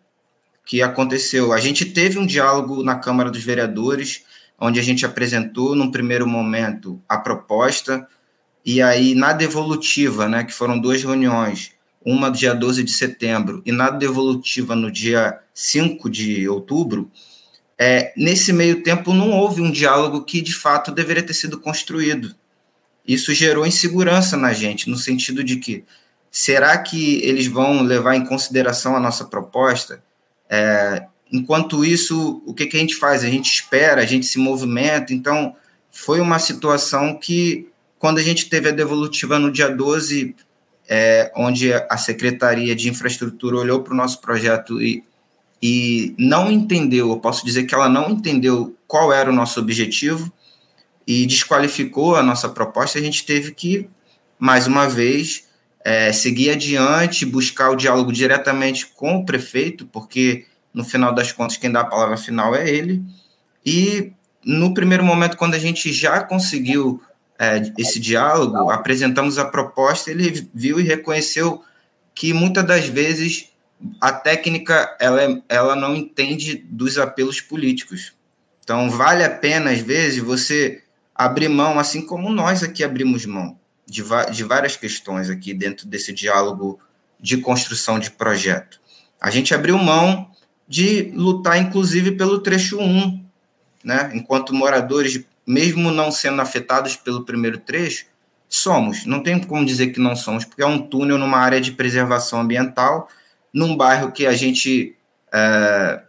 que 0.64 0.84
aconteceu. 0.84 1.52
A 1.52 1.60
gente 1.60 1.84
teve 1.84 2.20
um 2.20 2.28
diálogo 2.28 2.84
na 2.84 2.94
Câmara 2.94 3.32
dos 3.32 3.44
Vereadores, 3.44 4.24
onde 4.60 4.80
a 4.80 4.84
gente 4.84 5.04
apresentou, 5.04 5.76
num 5.76 5.90
primeiro 5.90 6.28
momento, 6.28 7.02
a 7.10 7.18
proposta, 7.18 8.08
e 8.64 8.80
aí, 8.80 9.16
na 9.16 9.34
devolutiva, 9.34 10.30
né, 10.30 10.44
que 10.44 10.54
foram 10.54 10.80
duas 10.80 11.02
reuniões, 11.02 11.72
uma 12.06 12.30
dia 12.30 12.54
12 12.54 12.84
de 12.84 12.92
setembro 12.92 13.64
e 13.66 13.72
na 13.72 13.90
devolutiva 13.90 14.76
no 14.76 14.92
dia 14.92 15.40
5 15.56 16.08
de 16.08 16.48
outubro, 16.48 17.10
é, 17.82 18.12
nesse 18.18 18.52
meio 18.52 18.84
tempo 18.84 19.14
não 19.14 19.32
houve 19.32 19.62
um 19.62 19.72
diálogo 19.72 20.26
que 20.26 20.42
de 20.42 20.54
fato 20.54 20.92
deveria 20.92 21.24
ter 21.24 21.34
sido 21.34 21.58
construído. 21.58 22.36
Isso 23.08 23.34
gerou 23.34 23.66
insegurança 23.66 24.36
na 24.36 24.52
gente, 24.52 24.90
no 24.90 24.98
sentido 24.98 25.42
de 25.42 25.56
que 25.56 25.86
será 26.30 26.78
que 26.78 27.22
eles 27.24 27.48
vão 27.48 27.82
levar 27.82 28.16
em 28.16 28.26
consideração 28.26 28.98
a 28.98 29.00
nossa 29.00 29.24
proposta? 29.24 30.04
É, 30.50 31.06
enquanto 31.32 31.86
isso, 31.86 32.44
o 32.46 32.54
que, 32.54 32.66
que 32.66 32.76
a 32.76 32.80
gente 32.82 32.98
faz? 32.98 33.24
A 33.24 33.30
gente 33.30 33.50
espera, 33.50 34.02
a 34.02 34.06
gente 34.06 34.26
se 34.26 34.38
movimenta. 34.38 35.14
Então, 35.14 35.56
foi 35.90 36.20
uma 36.20 36.38
situação 36.38 37.18
que, 37.18 37.70
quando 37.98 38.18
a 38.18 38.22
gente 38.22 38.50
teve 38.50 38.68
a 38.68 38.74
devolutiva 38.74 39.40
no 39.40 39.50
dia 39.50 39.70
12, 39.70 40.36
é, 40.88 41.32
onde 41.36 41.72
a 41.74 41.98
Secretaria 41.98 42.76
de 42.76 42.90
Infraestrutura 42.90 43.56
olhou 43.56 43.82
para 43.82 43.94
o 43.94 43.98
nosso 43.98 44.20
projeto 44.20 44.82
e, 44.82 45.04
e 45.62 46.16
não 46.18 46.50
entendeu, 46.50 47.10
eu 47.10 47.18
posso 47.18 47.46
dizer 47.46 47.66
que 47.66 47.76
ela 47.76 47.90
não 47.90 48.10
entendeu 48.10 48.76
qual 48.88 49.12
era 49.12 49.30
o 49.30 49.36
nosso 49.36 49.60
objetivo 49.60 50.32
e 51.06 51.26
desqualificou 51.26 52.16
a 52.16 52.24
nossa 52.24 52.48
proposta, 52.48 52.98
a 52.98 53.02
gente 53.02 53.26
teve 53.26 53.52
que, 53.52 53.90
mais 54.38 54.68
uma 54.68 54.88
vez, 54.88 55.48
é, 55.84 56.14
seguir 56.14 56.52
adiante, 56.52 57.26
buscar 57.26 57.72
o 57.72 57.76
diálogo 57.76 58.14
diretamente 58.14 58.86
com 58.86 59.18
o 59.18 59.26
prefeito, 59.26 59.86
porque, 59.88 60.46
no 60.74 60.84
final 60.84 61.14
das 61.14 61.32
contas, 61.32 61.58
quem 61.58 61.72
dá 61.72 61.82
a 61.82 61.86
palavra 61.86 62.16
final 62.16 62.56
é 62.56 62.70
ele. 62.70 63.04
E, 63.66 64.14
no 64.46 64.74
primeiro 64.74 65.04
momento, 65.04 65.36
quando 65.36 65.56
a 65.56 65.60
gente 65.60 65.92
já 65.92 66.22
conseguiu 66.22 67.02
é, 67.40 67.74
esse 67.78 68.00
diálogo, 68.00 68.70
apresentamos 68.70 69.38
a 69.38 69.46
proposta, 69.46 70.12
ele 70.12 70.48
viu 70.54 70.80
e 70.80 70.84
reconheceu 70.84 71.64
que 72.14 72.34
muitas 72.34 72.66
das 72.66 72.86
vezes 72.86 73.50
a 74.00 74.12
técnica 74.12 74.96
ela, 75.00 75.42
ela 75.48 75.76
não 75.76 75.96
entende 75.96 76.56
dos 76.70 76.98
apelos 76.98 77.40
políticos. 77.40 78.14
Então, 78.64 78.90
vale 78.90 79.24
a 79.24 79.30
pena, 79.30 79.72
às 79.72 79.80
vezes, 79.80 80.22
você 80.22 80.84
abrir 81.16 81.50
mão, 81.50 81.80
assim 81.80 82.06
como 82.06 82.30
nós 82.30 82.64
aqui 82.64 82.84
abrimos 82.84 83.26
mão, 83.26 83.58
de, 83.86 84.04
de 84.32 84.44
várias 84.44 84.76
questões 84.78 85.30
aqui 85.30 85.54
dentro 85.54 85.88
desse 85.88 86.14
diálogo 86.14 86.80
de 87.20 87.38
construção 87.38 88.00
de 88.00 88.12
projeto. 88.12 88.80
A 89.20 89.30
gente 89.30 89.54
abriu 89.54 89.78
mão 89.78 90.30
de 90.68 91.12
lutar, 91.16 91.58
inclusive, 91.58 92.12
pelo 92.12 92.40
trecho 92.40 92.80
1, 92.80 93.26
né? 93.84 94.12
enquanto 94.14 94.54
moradores 94.54 95.26
mesmo 95.46 95.90
não 95.90 96.12
sendo 96.12 96.42
afetados 96.42 96.96
pelo 96.96 97.26
primeiro 97.26 97.58
trecho, 97.58 98.06
somos. 98.48 99.04
Não 99.06 99.24
tem 99.24 99.40
como 99.40 99.66
dizer 99.66 99.88
que 99.88 100.00
não 100.00 100.16
somos, 100.16 100.46
porque 100.46 100.62
é 100.62 100.66
um 100.68 100.78
túnel 100.80 101.18
numa 101.18 101.40
área 101.40 101.60
de 101.60 101.72
preservação 101.72 102.42
ambiental, 102.42 103.10
num 103.54 103.76
bairro 103.76 104.12
que 104.12 104.26
a 104.26 104.34
gente. 104.34 104.96
É, 105.32 106.02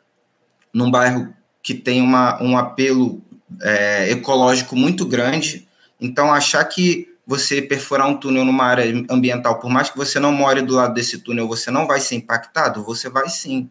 num 0.73 0.90
bairro 0.90 1.35
que 1.62 1.75
tem 1.75 2.00
uma, 2.00 2.42
um 2.42 2.56
apelo 2.56 3.23
é, 3.62 4.11
ecológico 4.11 4.76
muito 4.76 5.04
grande. 5.04 5.68
Então, 6.00 6.32
achar 6.32 6.64
que 6.64 7.09
você 7.26 7.61
perfurar 7.61 8.09
um 8.09 8.16
túnel 8.16 8.44
numa 8.44 8.64
área 8.64 8.85
ambiental, 9.11 9.61
por 9.61 9.70
mais 9.70 9.90
que 9.90 9.97
você 9.97 10.18
não 10.18 10.32
more 10.32 10.62
do 10.62 10.75
lado 10.75 10.94
desse 10.94 11.18
túnel, 11.18 11.47
você 11.47 11.70
não 11.70 11.87
vai 11.87 12.00
ser 12.00 12.16
impactado? 12.16 12.82
Você 12.85 13.09
vai 13.09 13.28
sim. 13.28 13.70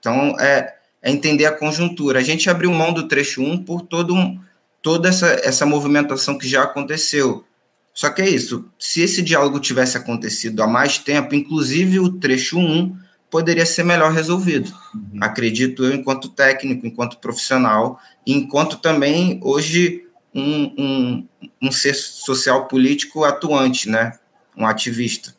Então, 0.00 0.36
é, 0.40 0.74
é 1.02 1.10
entender 1.10 1.46
a 1.46 1.52
conjuntura. 1.52 2.18
A 2.18 2.22
gente 2.22 2.48
abriu 2.48 2.72
mão 2.72 2.92
do 2.92 3.06
trecho 3.06 3.42
1 3.42 3.64
por 3.64 3.82
todo 3.82 4.14
um, 4.14 4.40
toda 4.82 5.08
essa, 5.08 5.26
essa 5.44 5.66
movimentação 5.66 6.38
que 6.38 6.48
já 6.48 6.62
aconteceu. 6.62 7.44
Só 7.92 8.10
que 8.10 8.20
é 8.20 8.28
isso, 8.28 8.66
se 8.78 9.00
esse 9.00 9.22
diálogo 9.22 9.58
tivesse 9.58 9.96
acontecido 9.96 10.62
há 10.62 10.66
mais 10.66 10.98
tempo, 10.98 11.34
inclusive 11.34 11.98
o 11.98 12.12
trecho 12.12 12.58
1 12.58 12.94
poderia 13.30 13.66
ser 13.66 13.84
melhor 13.84 14.12
resolvido. 14.12 14.72
Uhum. 14.94 15.18
Acredito 15.20 15.84
eu, 15.84 15.94
enquanto 15.94 16.28
técnico, 16.28 16.86
enquanto 16.86 17.18
profissional, 17.18 17.98
enquanto 18.26 18.78
também 18.78 19.40
hoje 19.42 20.06
um, 20.34 20.74
um, 20.78 21.28
um 21.62 21.72
ser 21.72 21.94
social 21.94 22.66
político 22.66 23.24
atuante, 23.24 23.88
né? 23.88 24.18
um 24.56 24.66
ativista. 24.66 25.34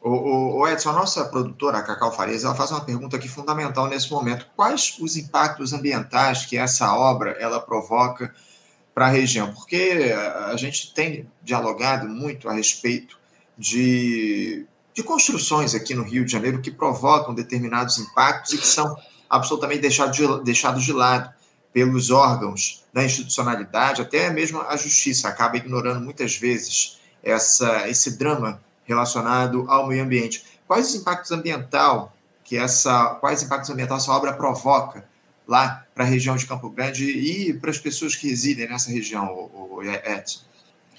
O, 0.00 0.60
o, 0.60 0.68
Edson, 0.68 0.90
a 0.90 0.94
nossa 0.94 1.24
produtora, 1.24 1.78
a 1.78 1.82
Cacau 1.82 2.14
Farias, 2.14 2.44
ela 2.44 2.54
faz 2.54 2.70
uma 2.70 2.84
pergunta 2.84 3.16
aqui 3.16 3.28
fundamental 3.28 3.88
nesse 3.88 4.10
momento. 4.10 4.46
Quais 4.56 4.96
os 5.00 5.16
impactos 5.16 5.72
ambientais 5.72 6.46
que 6.46 6.56
essa 6.56 6.94
obra 6.94 7.32
ela 7.32 7.60
provoca 7.60 8.32
para 8.94 9.06
a 9.06 9.10
região, 9.10 9.52
porque 9.52 10.12
a 10.50 10.56
gente 10.56 10.92
tem 10.92 11.30
dialogado 11.42 12.08
muito 12.08 12.48
a 12.48 12.52
respeito 12.52 13.16
de, 13.56 14.66
de 14.98 15.04
construções 15.04 15.76
aqui 15.76 15.94
no 15.94 16.02
Rio 16.02 16.24
de 16.24 16.32
Janeiro 16.32 16.60
que 16.60 16.72
provocam 16.72 17.32
determinados 17.32 17.98
impactos 17.98 18.52
e 18.52 18.58
que 18.58 18.66
são 18.66 18.96
absolutamente 19.30 19.80
deixados 19.80 20.16
de, 20.16 20.84
de 20.84 20.92
lado 20.92 21.32
pelos 21.72 22.10
órgãos 22.10 22.84
da 22.92 23.04
institucionalidade, 23.04 24.02
até 24.02 24.28
mesmo 24.30 24.60
a 24.60 24.76
justiça 24.76 25.28
acaba 25.28 25.56
ignorando 25.56 26.00
muitas 26.00 26.34
vezes 26.34 26.98
essa, 27.22 27.88
esse 27.88 28.18
drama 28.18 28.60
relacionado 28.84 29.66
ao 29.68 29.86
meio 29.86 30.02
ambiente. 30.02 30.42
Quais 30.66 30.88
os 30.88 30.96
impactos 30.96 31.30
ambiental 31.30 32.12
que 32.42 32.56
essa, 32.56 33.14
quais 33.20 33.40
impactos 33.40 33.70
ambientais 33.70 34.02
essa 34.02 34.10
obra 34.10 34.32
provoca 34.32 35.04
lá 35.46 35.86
para 35.94 36.02
a 36.02 36.08
região 36.08 36.34
de 36.34 36.44
Campo 36.44 36.68
Grande 36.70 37.04
e 37.08 37.54
para 37.54 37.70
as 37.70 37.78
pessoas 37.78 38.16
que 38.16 38.28
residem 38.28 38.68
nessa 38.68 38.90
região, 38.90 39.28
o, 39.32 39.80
Edson? 39.80 40.40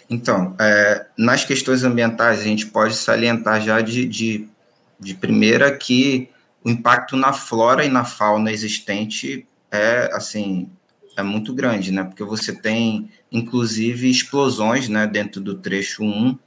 Então, 0.09 0.55
é, 0.59 1.05
nas 1.17 1.45
questões 1.45 1.83
ambientais, 1.83 2.39
a 2.39 2.43
gente 2.43 2.65
pode 2.65 2.95
salientar 2.95 3.61
já 3.61 3.79
de, 3.79 4.05
de, 4.07 4.49
de 4.99 5.13
primeira 5.13 5.75
que 5.75 6.29
o 6.63 6.69
impacto 6.69 7.15
na 7.15 7.31
flora 7.31 7.85
e 7.85 7.89
na 7.89 8.03
fauna 8.03 8.51
existente 8.51 9.47
é, 9.71 10.09
assim, 10.13 10.69
é 11.15 11.21
muito 11.21 11.53
grande, 11.53 11.91
né? 11.91 12.03
Porque 12.03 12.23
você 12.23 12.53
tem, 12.53 13.11
inclusive, 13.31 14.09
explosões, 14.09 14.89
né, 14.89 15.05
dentro 15.05 15.39
do 15.39 15.53
trecho 15.53 16.03
1, 16.03 16.37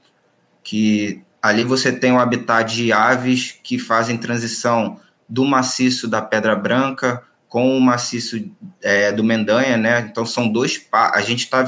que 0.62 1.22
ali 1.40 1.62
você 1.62 1.92
tem 1.92 2.12
o 2.12 2.18
habitat 2.18 2.74
de 2.74 2.92
aves 2.92 3.58
que 3.62 3.78
fazem 3.78 4.16
transição 4.16 4.98
do 5.28 5.44
maciço 5.44 6.08
da 6.08 6.20
Pedra 6.20 6.54
Branca 6.56 7.22
com 7.48 7.76
o 7.76 7.80
maciço 7.80 8.50
é, 8.80 9.12
do 9.12 9.22
Mendanha, 9.22 9.76
né? 9.76 10.00
Então 10.10 10.24
são 10.24 10.48
dois 10.48 10.86
a 10.90 11.20
gente 11.20 11.44
está 11.44 11.66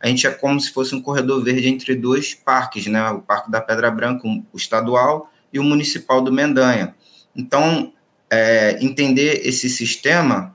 a 0.00 0.08
gente 0.08 0.26
é 0.26 0.30
como 0.30 0.58
se 0.58 0.72
fosse 0.72 0.94
um 0.94 1.02
corredor 1.02 1.44
verde 1.44 1.68
entre 1.68 1.94
dois 1.94 2.34
parques, 2.34 2.86
né? 2.86 3.10
O 3.10 3.20
Parque 3.20 3.50
da 3.50 3.60
Pedra 3.60 3.90
Branca, 3.90 4.26
o 4.26 4.56
estadual 4.56 5.30
e 5.52 5.58
o 5.58 5.64
municipal 5.64 6.22
do 6.22 6.32
Mendanha. 6.32 6.94
Então 7.36 7.92
é, 8.30 8.78
entender 8.82 9.46
esse 9.46 9.68
sistema 9.68 10.54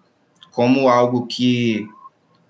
como 0.51 0.89
algo 0.89 1.27
que 1.27 1.87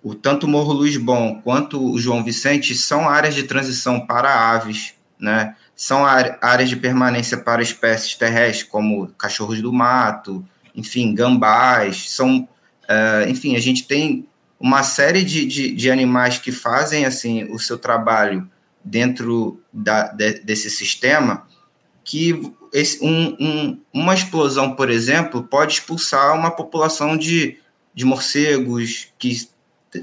o 0.02 0.14
tanto 0.14 0.46
o 0.46 0.50
Morro 0.50 0.72
Luiz 0.72 0.96
Bom 0.96 1.42
quanto 1.44 1.84
o 1.84 1.98
João 1.98 2.24
Vicente 2.24 2.76
são 2.76 3.10
áreas 3.10 3.34
de 3.34 3.44
transição 3.44 4.06
para 4.06 4.52
aves, 4.52 4.94
né? 5.20 5.56
São 5.76 6.06
áreas 6.06 6.70
de 6.70 6.78
permanência 6.78 7.38
para 7.38 7.62
espécies 7.62 8.16
terrestres 8.16 8.64
como 8.64 9.08
cachorros 9.18 9.62
do 9.62 9.74
mato, 9.74 10.46
enfim, 10.74 11.14
gambás, 11.14 12.12
são, 12.12 12.48
uh, 12.84 13.28
enfim, 13.28 13.56
a 13.56 13.60
gente 13.60 13.86
tem 13.86 14.26
uma 14.60 14.84
série 14.84 15.24
de, 15.24 15.46
de, 15.46 15.72
de, 15.72 15.92
animais 15.92 16.38
que 16.38 16.52
fazem 16.52 17.06
assim 17.06 17.44
o 17.52 17.60
seu 17.60 17.78
trabalho 17.78 18.50
dentro 18.84 19.62
da, 19.72 20.08
de, 20.08 20.40
desse 20.40 20.70
sistema 20.70 21.46
que 22.04 22.54
esse, 22.72 23.04
um, 23.04 23.36
um, 23.40 23.82
uma 23.92 24.14
explosão, 24.14 24.76
por 24.76 24.90
exemplo, 24.90 25.44
pode 25.44 25.74
expulsar 25.74 26.36
uma 26.36 26.52
população 26.52 27.18
de, 27.18 27.58
de 27.94 28.06
morcegos 28.06 29.08
que 29.18 29.50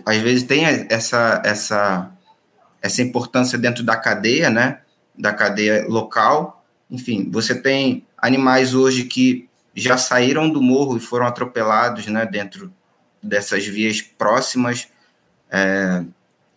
às 0.05 0.17
vezes 0.17 0.43
tem 0.43 0.65
essa, 0.65 1.41
essa, 1.45 2.11
essa 2.81 3.03
importância 3.03 3.57
dentro 3.57 3.85
da 3.85 3.97
cadeia, 3.97 4.51
né? 4.51 4.81
Da 5.17 5.33
cadeia 5.33 5.87
local. 5.87 6.65
Enfim, 6.91 7.31
você 7.31 7.55
tem 7.55 8.05
animais 8.19 8.75
hoje 8.75 9.05
que 9.05 9.49
já 9.75 9.97
saíram 9.97 10.51
do 10.51 10.61
morro 10.61 10.97
e 10.97 11.01
foram 11.01 11.27
atropelados, 11.27 12.07
né? 12.07 12.27
Dentro 12.27 12.73
dessas 13.23 13.67
vias 13.67 14.01
próximas. 14.01 14.89
É, 15.51 16.03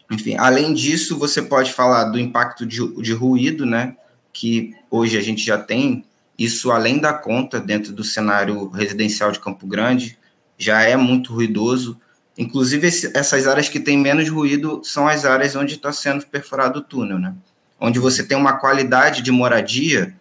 enfim, 0.09 0.35
além 0.37 0.73
disso, 0.73 1.17
você 1.17 1.41
pode 1.41 1.71
falar 1.73 2.05
do 2.05 2.19
impacto 2.19 2.65
de, 2.65 3.01
de 3.01 3.13
ruído, 3.13 3.65
né? 3.65 3.95
Que 4.31 4.73
hoje 4.89 5.17
a 5.17 5.21
gente 5.21 5.43
já 5.43 5.57
tem 5.57 6.05
isso 6.37 6.71
além 6.71 6.99
da 6.99 7.13
conta 7.13 7.59
dentro 7.59 7.93
do 7.93 8.03
cenário 8.03 8.67
residencial 8.69 9.31
de 9.31 9.39
Campo 9.39 9.65
Grande 9.65 10.17
já 10.57 10.81
é 10.81 10.95
muito 10.95 11.33
ruidoso. 11.33 11.99
Inclusive, 12.37 12.87
esse, 12.87 13.17
essas 13.17 13.47
áreas 13.47 13.69
que 13.69 13.79
têm 13.79 13.97
menos 13.97 14.29
ruído 14.29 14.81
são 14.83 15.07
as 15.07 15.25
áreas 15.25 15.55
onde 15.55 15.75
está 15.75 15.91
sendo 15.91 16.25
perfurado 16.25 16.79
o 16.79 16.83
túnel, 16.83 17.19
né? 17.19 17.33
Onde 17.79 17.99
você 17.99 18.23
tem 18.23 18.37
uma 18.37 18.53
qualidade 18.53 19.21
de 19.21 19.31
moradia, 19.31 20.15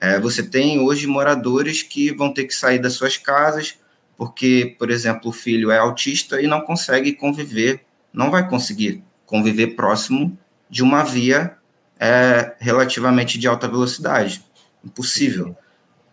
é, 0.00 0.18
você 0.18 0.42
tem 0.42 0.80
hoje 0.80 1.06
moradores 1.06 1.82
que 1.82 2.12
vão 2.12 2.32
ter 2.32 2.44
que 2.44 2.54
sair 2.54 2.78
das 2.78 2.94
suas 2.94 3.16
casas, 3.16 3.76
porque, 4.20 4.76
por 4.78 4.90
exemplo, 4.90 5.30
o 5.30 5.32
filho 5.32 5.70
é 5.70 5.78
autista 5.78 6.42
e 6.42 6.46
não 6.46 6.60
consegue 6.60 7.14
conviver, 7.14 7.86
não 8.12 8.30
vai 8.30 8.46
conseguir 8.46 9.02
conviver 9.24 9.68
próximo 9.68 10.38
de 10.68 10.82
uma 10.82 11.02
via 11.02 11.56
é, 11.98 12.54
relativamente 12.60 13.38
de 13.38 13.48
alta 13.48 13.66
velocidade. 13.66 14.44
Impossível. 14.84 15.56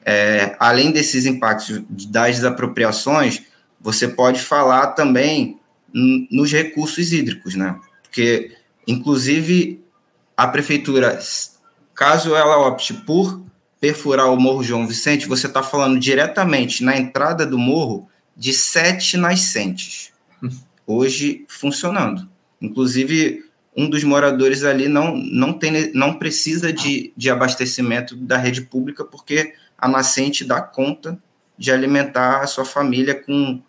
É, 0.06 0.56
além 0.58 0.90
desses 0.90 1.26
impactos 1.26 1.84
das 1.90 2.38
desapropriações, 2.38 3.44
você 3.78 4.08
pode 4.08 4.40
falar 4.40 4.94
também 4.94 5.60
nos 5.94 6.50
recursos 6.50 7.12
hídricos, 7.12 7.56
né? 7.56 7.78
Porque, 8.04 8.56
inclusive, 8.88 9.84
a 10.38 10.48
prefeitura, 10.48 11.20
caso 11.94 12.34
ela 12.34 12.70
opte 12.70 12.94
por 12.94 13.44
perfurar 13.80 14.32
o 14.32 14.40
Morro 14.40 14.64
João 14.64 14.88
Vicente, 14.88 15.28
você 15.28 15.48
está 15.48 15.62
falando 15.62 16.00
diretamente 16.00 16.84
na 16.84 16.98
entrada 16.98 17.46
do 17.46 17.58
morro 17.58 18.10
de 18.36 18.54
sete 18.54 19.18
nascentes, 19.18 20.12
hoje 20.86 21.46
funcionando. 21.48 22.28
Inclusive, 22.62 23.46
um 23.76 23.90
dos 23.90 24.04
moradores 24.04 24.64
ali 24.64 24.88
não, 24.88 25.16
não, 25.16 25.54
tem, 25.54 25.92
não 25.94 26.16
precisa 26.16 26.74
de, 26.74 27.14
de 27.16 27.30
abastecimento 27.30 28.16
da 28.16 28.38
rede 28.38 28.62
pública, 28.62 29.06
porque 29.06 29.54
a 29.78 29.88
nascente 29.88 30.44
dá 30.44 30.62
conta 30.62 31.20
de 31.58 31.72
alimentar 31.72 32.42
a 32.42 32.48
sua 32.48 32.66
família 32.66 33.16
com 33.16 33.62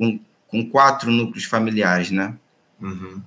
com, 0.00 0.18
com 0.48 0.70
quatro 0.70 1.10
núcleos 1.10 1.44
familiares, 1.44 2.10
né? 2.10 2.34
Uhum. 2.80 3.20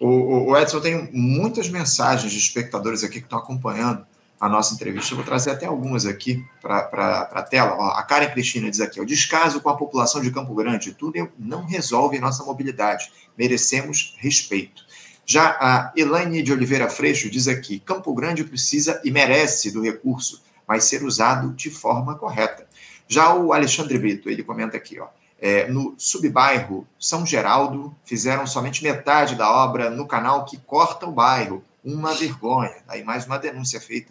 O, 0.00 0.50
o, 0.50 0.58
Edson, 0.58 0.80
tem 0.80 1.10
muitas 1.12 1.68
mensagens 1.68 2.32
de 2.32 2.38
espectadores 2.38 3.04
aqui 3.04 3.20
que 3.20 3.26
estão 3.26 3.38
acompanhando 3.38 4.06
a 4.40 4.48
nossa 4.48 4.74
entrevista. 4.74 5.12
Eu 5.12 5.16
vou 5.16 5.24
trazer 5.24 5.50
até 5.50 5.66
algumas 5.66 6.06
aqui 6.06 6.44
para 6.60 7.28
a 7.32 7.42
tela. 7.42 7.76
Ó, 7.78 7.88
a 7.90 8.02
Karen 8.02 8.30
Cristina 8.30 8.70
diz 8.70 8.80
aqui: 8.80 9.00
o 9.00 9.06
descaso 9.06 9.60
com 9.60 9.68
a 9.68 9.76
população 9.76 10.20
de 10.20 10.30
Campo 10.30 10.54
Grande, 10.54 10.92
tudo 10.92 11.30
não 11.38 11.64
resolve 11.64 12.18
nossa 12.18 12.44
mobilidade. 12.44 13.10
Merecemos 13.36 14.14
respeito. 14.18 14.84
Já 15.26 15.56
a 15.58 15.92
Elaine 15.96 16.42
de 16.42 16.52
Oliveira 16.52 16.88
Freixo 16.90 17.30
diz 17.30 17.48
aqui: 17.48 17.78
Campo 17.80 18.12
Grande 18.14 18.44
precisa 18.44 19.00
e 19.04 19.10
merece 19.10 19.70
do 19.70 19.82
recurso, 19.82 20.42
mas 20.66 20.84
ser 20.84 21.02
usado 21.02 21.52
de 21.54 21.70
forma 21.70 22.14
correta. 22.16 22.66
Já 23.08 23.34
o 23.34 23.52
Alexandre 23.52 23.98
Brito, 23.98 24.28
ele 24.28 24.42
comenta 24.42 24.76
aqui, 24.76 24.98
ó. 24.98 25.08
É, 25.40 25.68
no 25.68 25.94
subbairro 25.98 26.86
São 26.98 27.26
Geraldo, 27.26 27.94
fizeram 28.04 28.46
somente 28.46 28.82
metade 28.82 29.34
da 29.34 29.50
obra 29.50 29.90
no 29.90 30.06
canal 30.06 30.44
que 30.46 30.56
corta 30.58 31.06
o 31.06 31.12
bairro. 31.12 31.62
Uma 31.84 32.14
vergonha. 32.14 32.76
Aí 32.88 33.04
mais 33.04 33.26
uma 33.26 33.38
denúncia 33.38 33.78
feita 33.78 34.10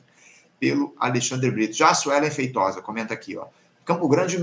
pelo 0.59 0.93
Alexandre 0.97 1.49
Brito. 1.51 1.75
Já 1.75 1.89
a 1.89 1.93
Suela 1.93 2.29
Feitosa 2.29 2.81
comenta 2.81 3.13
aqui, 3.13 3.37
ó. 3.37 3.45
Campo 3.85 4.07
Grande 4.07 4.37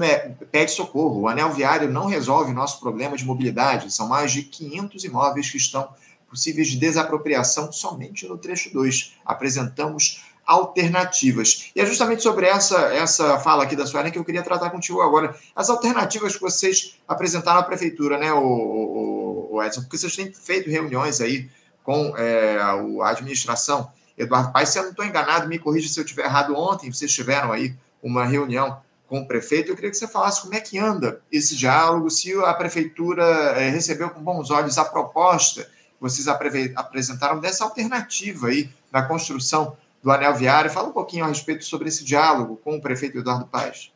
pede 0.50 0.70
socorro. 0.70 1.20
O 1.20 1.28
anel 1.28 1.50
viário 1.50 1.90
não 1.90 2.06
resolve 2.06 2.52
nosso 2.52 2.78
problema 2.78 3.16
de 3.16 3.24
mobilidade. 3.24 3.92
São 3.92 4.06
mais 4.06 4.32
de 4.32 4.42
500 4.42 5.04
imóveis 5.04 5.50
que 5.50 5.56
estão 5.56 5.88
possíveis 6.28 6.68
de 6.68 6.76
desapropriação 6.76 7.72
somente 7.72 8.28
no 8.28 8.36
trecho 8.36 8.70
2. 8.72 9.16
Apresentamos 9.24 10.22
alternativas. 10.46 11.70
E 11.74 11.80
é 11.80 11.86
justamente 11.86 12.22
sobre 12.22 12.46
essa, 12.46 12.76
essa 12.92 13.38
fala 13.38 13.62
aqui 13.62 13.76
da 13.76 13.86
Suelen 13.86 14.10
que 14.10 14.18
eu 14.18 14.24
queria 14.24 14.42
tratar 14.42 14.70
contigo 14.70 15.00
agora. 15.00 15.34
As 15.54 15.70
alternativas 15.70 16.34
que 16.34 16.40
vocês 16.40 16.96
apresentaram 17.06 17.60
à 17.60 17.62
prefeitura, 17.62 18.18
né, 18.18 18.32
o, 18.32 18.42
o, 18.42 19.48
o 19.52 19.62
Edson? 19.62 19.82
Porque 19.82 19.96
vocês 19.96 20.16
têm 20.16 20.32
feito 20.32 20.68
reuniões 20.68 21.20
aí 21.20 21.48
com 21.84 22.14
é, 22.16 22.58
a 22.58 23.08
administração. 23.08 23.90
Eduardo 24.16 24.52
Paes, 24.52 24.68
se 24.68 24.78
eu 24.78 24.84
não 24.84 24.90
estou 24.90 25.04
enganado, 25.04 25.48
me 25.48 25.58
corrija 25.58 25.88
se 25.88 25.98
eu 25.98 26.04
estiver 26.04 26.24
errado. 26.24 26.54
Ontem 26.54 26.92
vocês 26.92 27.12
tiveram 27.12 27.52
aí 27.52 27.74
uma 28.02 28.24
reunião 28.24 28.80
com 29.08 29.20
o 29.20 29.26
prefeito. 29.26 29.70
Eu 29.70 29.74
queria 29.74 29.90
que 29.90 29.96
você 29.96 30.06
falasse 30.06 30.42
como 30.42 30.54
é 30.54 30.60
que 30.60 30.78
anda 30.78 31.20
esse 31.32 31.56
diálogo, 31.56 32.10
se 32.10 32.32
a 32.44 32.54
prefeitura 32.54 33.24
é, 33.24 33.68
recebeu 33.70 34.10
com 34.10 34.22
bons 34.22 34.50
olhos 34.50 34.78
a 34.78 34.84
proposta 34.84 35.62
que 35.62 36.00
vocês 36.00 36.28
apresentaram 36.28 37.40
dessa 37.40 37.64
alternativa 37.64 38.48
aí 38.48 38.70
na 38.92 39.02
construção 39.02 39.76
do 40.02 40.10
Anel 40.10 40.34
Viário. 40.34 40.70
Fala 40.70 40.88
um 40.88 40.92
pouquinho 40.92 41.24
a 41.24 41.28
respeito 41.28 41.64
sobre 41.64 41.88
esse 41.88 42.04
diálogo 42.04 42.60
com 42.62 42.76
o 42.76 42.80
prefeito 42.80 43.18
Eduardo 43.18 43.46
Paz. 43.46 43.90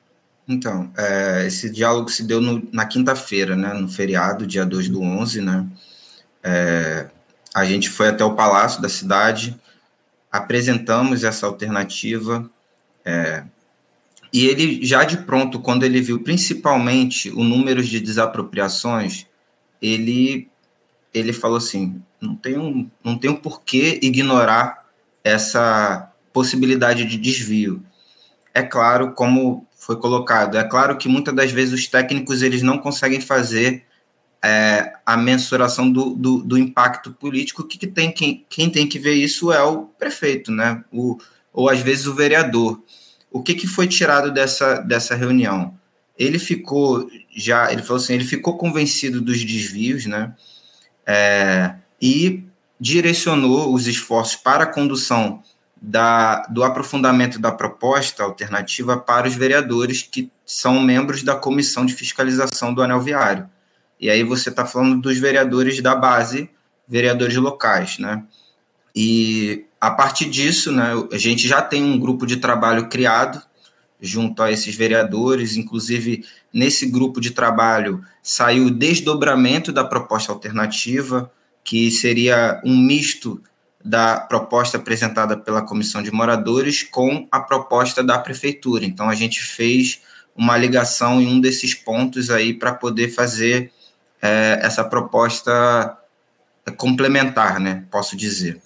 Então, 0.46 0.92
é, 0.96 1.46
esse 1.46 1.70
diálogo 1.70 2.10
se 2.10 2.22
deu 2.22 2.40
no, 2.40 2.66
na 2.70 2.84
quinta-feira, 2.84 3.56
né, 3.56 3.72
no 3.72 3.88
feriado, 3.88 4.46
dia 4.46 4.66
2 4.66 4.90
do 4.90 5.00
11, 5.00 5.40
né, 5.40 5.66
é, 6.42 7.06
a 7.54 7.64
gente 7.64 7.88
foi 7.88 8.08
até 8.08 8.22
o 8.22 8.34
Palácio 8.34 8.82
da 8.82 8.88
cidade, 8.88 9.58
apresentamos 10.34 11.22
essa 11.22 11.46
alternativa, 11.46 12.50
é, 13.04 13.44
e 14.32 14.46
ele 14.46 14.84
já 14.84 15.04
de 15.04 15.18
pronto, 15.18 15.60
quando 15.60 15.84
ele 15.84 16.00
viu 16.00 16.24
principalmente 16.24 17.30
o 17.30 17.44
número 17.44 17.80
de 17.80 18.00
desapropriações, 18.00 19.26
ele, 19.80 20.48
ele 21.14 21.32
falou 21.32 21.58
assim, 21.58 22.02
não 22.20 22.34
tem 22.34 22.58
um, 22.58 22.90
não 23.04 23.16
tem 23.16 23.30
um 23.30 23.36
porquê 23.36 24.00
ignorar 24.02 24.84
essa 25.22 26.10
possibilidade 26.32 27.04
de 27.04 27.16
desvio. 27.16 27.80
É 28.52 28.60
claro, 28.60 29.12
como 29.12 29.64
foi 29.78 29.94
colocado, 30.00 30.58
é 30.58 30.64
claro 30.64 30.98
que 30.98 31.08
muitas 31.08 31.32
das 31.32 31.52
vezes 31.52 31.72
os 31.72 31.86
técnicos 31.86 32.42
eles 32.42 32.60
não 32.60 32.78
conseguem 32.78 33.20
fazer 33.20 33.84
é, 34.44 34.92
a 35.06 35.16
mensuração 35.16 35.90
do, 35.90 36.10
do, 36.10 36.42
do, 36.42 36.58
impacto 36.58 37.10
político, 37.10 37.64
que, 37.64 37.78
que 37.78 37.86
tem 37.86 38.12
quem, 38.12 38.44
quem 38.46 38.68
tem 38.68 38.86
que 38.86 38.98
ver 38.98 39.14
isso 39.14 39.50
é 39.50 39.62
o 39.62 39.84
prefeito, 39.84 40.52
né? 40.52 40.84
O, 40.92 41.16
ou 41.50 41.70
às 41.70 41.80
vezes 41.80 42.06
o 42.06 42.14
vereador. 42.14 42.78
O 43.30 43.42
que, 43.42 43.54
que 43.54 43.66
foi 43.66 43.88
tirado 43.88 44.30
dessa, 44.30 44.80
dessa 44.80 45.14
reunião? 45.14 45.74
Ele 46.18 46.38
ficou 46.38 47.08
já, 47.34 47.72
ele 47.72 47.82
falou 47.82 47.96
assim, 47.96 48.12
ele 48.12 48.24
ficou 48.24 48.58
convencido 48.58 49.18
dos 49.18 49.42
desvios, 49.42 50.04
né? 50.04 50.34
É, 51.06 51.76
e 52.00 52.44
direcionou 52.78 53.72
os 53.72 53.86
esforços 53.86 54.36
para 54.36 54.64
a 54.64 54.72
condução 54.72 55.42
da, 55.80 56.42
do 56.48 56.62
aprofundamento 56.62 57.38
da 57.38 57.50
proposta 57.50 58.22
alternativa 58.22 58.98
para 58.98 59.26
os 59.26 59.34
vereadores 59.34 60.02
que 60.02 60.30
são 60.44 60.80
membros 60.80 61.22
da 61.22 61.34
comissão 61.34 61.86
de 61.86 61.94
fiscalização 61.94 62.74
do 62.74 62.82
anel 62.82 63.00
viário. 63.00 63.48
E 64.04 64.10
aí 64.10 64.22
você 64.22 64.50
está 64.50 64.66
falando 64.66 65.00
dos 65.00 65.16
vereadores 65.16 65.80
da 65.80 65.94
base, 65.94 66.50
vereadores 66.86 67.36
locais, 67.36 67.98
né? 67.98 68.22
E 68.94 69.64
a 69.80 69.90
partir 69.90 70.28
disso, 70.28 70.70
né, 70.70 70.92
a 71.10 71.16
gente 71.16 71.48
já 71.48 71.62
tem 71.62 71.82
um 71.82 71.98
grupo 71.98 72.26
de 72.26 72.36
trabalho 72.36 72.90
criado 72.90 73.42
junto 73.98 74.42
a 74.42 74.52
esses 74.52 74.74
vereadores, 74.74 75.56
inclusive 75.56 76.22
nesse 76.52 76.84
grupo 76.84 77.18
de 77.18 77.30
trabalho 77.30 78.04
saiu 78.22 78.66
o 78.66 78.70
desdobramento 78.70 79.72
da 79.72 79.82
proposta 79.82 80.30
alternativa, 80.30 81.32
que 81.64 81.90
seria 81.90 82.60
um 82.62 82.76
misto 82.76 83.42
da 83.82 84.20
proposta 84.20 84.76
apresentada 84.76 85.34
pela 85.34 85.62
Comissão 85.62 86.02
de 86.02 86.10
Moradores 86.10 86.82
com 86.82 87.26
a 87.32 87.40
proposta 87.40 88.04
da 88.04 88.18
Prefeitura. 88.18 88.84
Então, 88.84 89.08
a 89.08 89.14
gente 89.14 89.42
fez 89.42 90.02
uma 90.36 90.58
ligação 90.58 91.22
em 91.22 91.26
um 91.26 91.40
desses 91.40 91.72
pontos 91.72 92.28
aí 92.28 92.52
para 92.52 92.74
poder 92.74 93.08
fazer 93.08 93.72
é, 94.24 94.58
essa 94.62 94.82
proposta 94.82 95.98
complementar, 96.78 97.60
né? 97.60 97.84
Posso 97.90 98.16
dizer. 98.16 98.58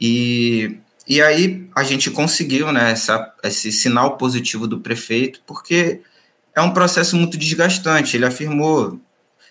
E, 0.00 0.76
e 1.06 1.22
aí 1.22 1.68
a 1.72 1.84
gente 1.84 2.10
conseguiu 2.10 2.72
né, 2.72 2.90
essa, 2.90 3.32
esse 3.44 3.70
sinal 3.70 4.16
positivo 4.16 4.66
do 4.66 4.80
prefeito, 4.80 5.40
porque 5.46 6.00
é 6.52 6.60
um 6.60 6.72
processo 6.72 7.16
muito 7.16 7.38
desgastante. 7.38 8.16
Ele 8.16 8.26
afirmou: 8.26 9.00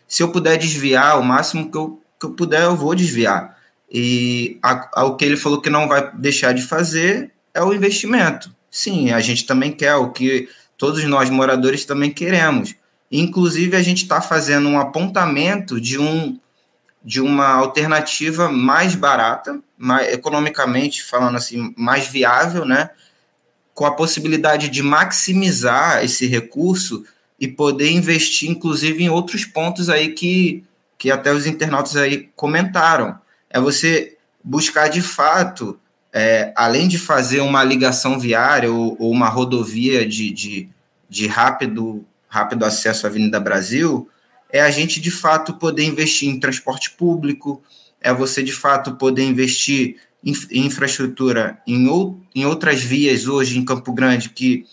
se 0.05 0.21
eu 0.21 0.33
puder 0.33 0.57
desviar, 0.57 1.17
o 1.17 1.23
máximo 1.23 1.71
que 1.71 1.77
eu 1.77 2.01
que 2.19 2.25
eu 2.25 2.31
puder, 2.31 2.63
eu 2.63 2.75
vou 2.75 2.95
desviar. 2.95 3.57
E 3.89 4.57
a, 4.61 5.01
a, 5.01 5.05
o 5.05 5.15
que 5.15 5.23
ele 5.23 5.37
falou 5.37 5.61
que 5.61 5.69
não 5.69 5.87
vai 5.87 6.11
deixar 6.15 6.51
de 6.51 6.63
fazer 6.63 7.31
é 7.53 7.63
o 7.63 7.73
investimento. 7.73 8.53
Sim, 8.69 9.11
a 9.11 9.19
gente 9.19 9.45
também 9.45 9.71
quer, 9.71 9.95
o 9.95 10.11
que 10.11 10.49
todos 10.77 11.03
nós 11.05 11.29
moradores 11.29 11.85
também 11.85 12.11
queremos. 12.11 12.75
Inclusive, 13.11 13.75
a 13.75 13.81
gente 13.81 14.03
está 14.03 14.21
fazendo 14.21 14.67
um 14.67 14.79
apontamento 14.79 15.79
de 15.79 15.97
um, 15.97 16.37
de 17.03 17.21
uma 17.21 17.47
alternativa 17.47 18.51
mais 18.51 18.95
barata, 18.95 19.59
mais, 19.77 20.11
economicamente 20.13 21.03
falando 21.03 21.37
assim, 21.37 21.73
mais 21.77 22.07
viável, 22.07 22.65
né? 22.65 22.89
Com 23.73 23.85
a 23.85 23.91
possibilidade 23.91 24.69
de 24.69 24.83
maximizar 24.83 26.03
esse 26.03 26.25
recurso 26.27 27.05
e 27.39 27.47
poder 27.47 27.91
investir, 27.91 28.49
inclusive, 28.49 29.03
em 29.03 29.09
outros 29.09 29.45
pontos 29.45 29.89
aí 29.89 30.09
que, 30.09 30.63
que 30.97 31.09
até 31.09 31.31
os 31.31 31.45
internautas 31.45 31.95
aí 31.95 32.29
comentaram. 32.35 33.17
É 33.49 33.59
você 33.59 34.17
buscar 34.43 34.89
de 34.89 35.01
fato, 35.01 35.79
é, 36.11 36.51
além 36.55 36.87
de 36.87 36.97
fazer 36.97 37.41
uma 37.41 37.63
ligação 37.63 38.19
viária 38.19 38.71
ou, 38.71 38.97
ou 38.99 39.11
uma 39.11 39.29
rodovia 39.29 40.05
de, 40.07 40.31
de, 40.31 40.69
de 41.09 41.27
rápido, 41.27 42.05
rápido 42.27 42.65
acesso 42.65 43.05
à 43.05 43.09
Avenida 43.09 43.39
Brasil, 43.39 44.09
é 44.51 44.61
a 44.61 44.71
gente 44.71 44.99
de 44.99 45.11
fato 45.11 45.53
poder 45.55 45.83
investir 45.83 46.29
em 46.29 46.39
transporte 46.39 46.91
público, 46.91 47.61
é 48.01 48.13
você 48.13 48.43
de 48.43 48.53
fato 48.53 48.95
poder 48.95 49.23
investir 49.23 49.97
em, 50.23 50.33
infraestrutura 50.51 51.59
em, 51.67 51.87
ou, 51.87 52.21
em 52.33 52.45
outras 52.45 52.81
vias 52.81 53.27
hoje 53.27 53.57
em 53.57 53.65
Campo 53.65 53.93
Grande 53.93 54.29
que 54.29 54.65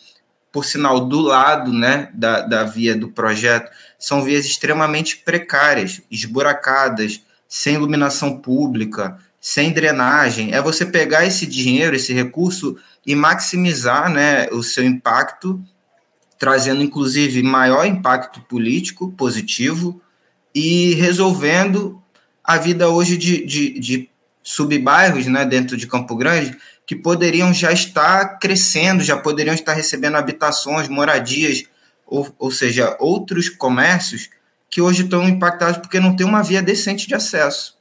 por 0.55 0.65
sinal, 0.65 1.01
do 1.01 1.21
lado 1.21 1.73
né, 1.73 2.11
da, 2.15 2.43
da 2.43 2.63
via 2.63 2.97
do 2.97 3.09
projeto, 3.09 3.73
são 3.99 4.23
vias 4.23 4.47
extremamente 4.47 5.17
precárias, 5.17 6.01
esburacadas, 6.09 7.21
sem 7.49 7.75
iluminação 7.75 8.39
pública, 8.39 9.19
sem 9.41 9.73
drenagem. 9.73 10.55
É 10.55 10.63
você 10.63 10.87
pegar 10.87 11.27
esse 11.27 11.45
dinheiro, 11.45 11.97
esse 11.97 12.13
recurso 12.13 12.77
e 13.05 13.17
maximizar 13.17 14.09
né, 14.09 14.47
o 14.53 14.63
seu 14.63 14.85
impacto, 14.85 15.61
trazendo 16.39 16.83
inclusive 16.83 17.43
maior 17.43 17.87
impacto 17.87 18.41
político 18.43 19.13
positivo 19.13 20.01
e 20.55 20.95
resolvendo 20.95 22.03
a 22.43 22.59
vida 22.59 22.89
hoje 22.89 23.17
de, 23.17 23.45
de, 23.45 23.79
de 23.79 24.11
subbairros 24.43 25.27
né, 25.27 25.45
dentro 25.45 25.77
de 25.77 25.87
Campo 25.87 26.15
Grande 26.15 26.57
que 26.87 26.95
poderiam 26.95 27.53
já 27.53 27.73
estar 27.73 28.39
crescendo, 28.39 29.03
já 29.03 29.17
poderiam 29.17 29.55
estar 29.55 29.73
recebendo 29.73 30.17
habitações, 30.17 30.89
moradias, 30.89 31.65
ou, 32.07 32.29
ou 32.39 32.51
seja, 32.51 32.95
outros 33.01 33.49
comércios 33.49 34.29
que 34.69 34.83
hoje 34.83 35.05
estão 35.05 35.27
impactados 35.27 35.79
porque 35.79 35.99
não 35.99 36.15
tem 36.15 36.27
uma 36.27 36.43
via 36.43 36.63
decente 36.63 37.09
de 37.09 37.15
acesso. 37.15 37.79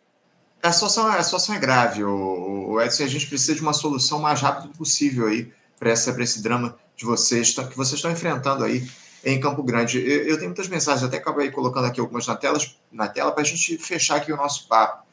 A 0.61 0.71
situação, 0.71 1.07
a 1.07 1.21
situação 1.21 1.55
é 1.55 1.59
grave, 1.59 2.03
o, 2.05 2.69
o 2.69 2.81
Edson, 2.81 3.03
a 3.03 3.07
gente 3.07 3.27
precisa 3.27 3.53
de 3.53 3.61
uma 3.61 3.73
solução 3.73 4.19
mais 4.19 4.39
rápida 4.39 4.69
possível 4.77 5.27
aí 5.27 5.51
para 5.77 5.91
esse 5.91 6.41
drama 6.41 6.77
de 6.95 7.05
vocês, 7.05 7.53
que 7.53 7.77
vocês 7.77 7.95
estão 7.95 8.11
enfrentando 8.11 8.63
aí 8.63 8.87
em 9.23 9.39
Campo 9.39 9.63
Grande. 9.63 9.99
Eu, 9.99 10.23
eu 10.23 10.35
tenho 10.35 10.49
muitas 10.49 10.67
mensagens, 10.67 11.03
até 11.03 11.17
acabei 11.17 11.49
colocando 11.51 11.85
aqui 11.85 11.99
algumas 11.99 12.27
na 12.27 12.35
tela, 12.35 12.57
na 12.91 13.07
tela 13.07 13.31
para 13.31 13.41
a 13.41 13.45
gente 13.45 13.77
fechar 13.77 14.17
aqui 14.17 14.31
o 14.31 14.37
nosso 14.37 14.67
papo 14.67 15.03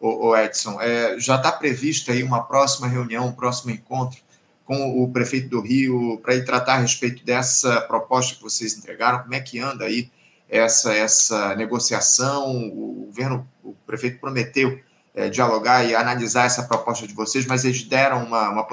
o, 0.00 0.28
o 0.28 0.36
Edson, 0.36 0.80
é, 0.80 1.18
já 1.18 1.36
está 1.36 1.50
prevista 1.50 2.12
aí 2.12 2.22
uma 2.22 2.42
próxima 2.42 2.86
reunião, 2.86 3.28
um 3.28 3.32
próximo 3.32 3.70
encontro 3.70 4.20
com 4.64 5.02
o 5.02 5.10
prefeito 5.12 5.48
do 5.48 5.60
Rio 5.60 6.18
para 6.22 6.34
ir 6.34 6.44
tratar 6.44 6.74
a 6.74 6.78
respeito 6.78 7.24
dessa 7.24 7.80
proposta 7.82 8.34
que 8.34 8.42
vocês 8.42 8.76
entregaram? 8.76 9.20
Como 9.20 9.34
é 9.34 9.40
que 9.40 9.60
anda 9.60 9.84
aí 9.84 10.10
essa, 10.48 10.92
essa 10.92 11.54
negociação? 11.54 12.66
O 12.66 13.06
governo, 13.06 13.48
o 13.62 13.74
prefeito 13.86 14.18
prometeu 14.18 14.78
é, 15.14 15.28
dialogar 15.28 15.84
e 15.84 15.94
analisar 15.94 16.46
essa 16.46 16.64
proposta 16.64 17.06
de 17.06 17.14
vocês, 17.14 17.46
mas 17.46 17.64
eles 17.64 17.84
deram 17.84 18.24
uma, 18.24 18.50
uma, 18.50 18.66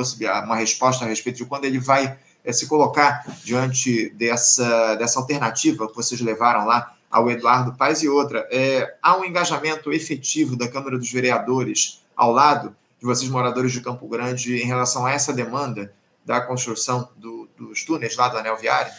uma 0.43 0.55
resposta 0.55 1.05
a 1.05 1.07
respeito 1.07 1.37
de 1.37 1.45
quando 1.45 1.65
ele 1.65 1.79
vai 1.79 2.17
é, 2.43 2.51
se 2.51 2.67
colocar 2.67 3.25
diante 3.43 4.09
dessa, 4.11 4.95
dessa 4.95 5.19
alternativa 5.19 5.87
que 5.87 5.95
vocês 5.95 6.19
levaram 6.21 6.65
lá 6.65 6.93
ao 7.09 7.29
Eduardo 7.29 7.77
Paes 7.77 8.01
e 8.01 8.09
outra, 8.09 8.47
é, 8.51 8.95
há 9.01 9.17
um 9.17 9.23
engajamento 9.23 9.91
efetivo 9.93 10.55
da 10.55 10.67
Câmara 10.67 10.97
dos 10.97 11.11
Vereadores 11.11 12.03
ao 12.15 12.31
lado 12.31 12.75
de 12.99 13.05
vocês, 13.05 13.29
moradores 13.29 13.71
de 13.71 13.81
Campo 13.81 14.07
Grande, 14.07 14.57
em 14.57 14.65
relação 14.65 15.05
a 15.05 15.11
essa 15.11 15.31
demanda 15.31 15.93
da 16.25 16.41
construção 16.41 17.09
do, 17.15 17.47
dos 17.57 17.83
túneis 17.83 18.15
lá 18.15 18.29
do 18.29 18.37
Anel 18.37 18.57
Viário? 18.57 18.91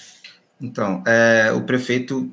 Então, 0.60 1.02
é, 1.06 1.52
o 1.52 1.62
prefeito 1.62 2.30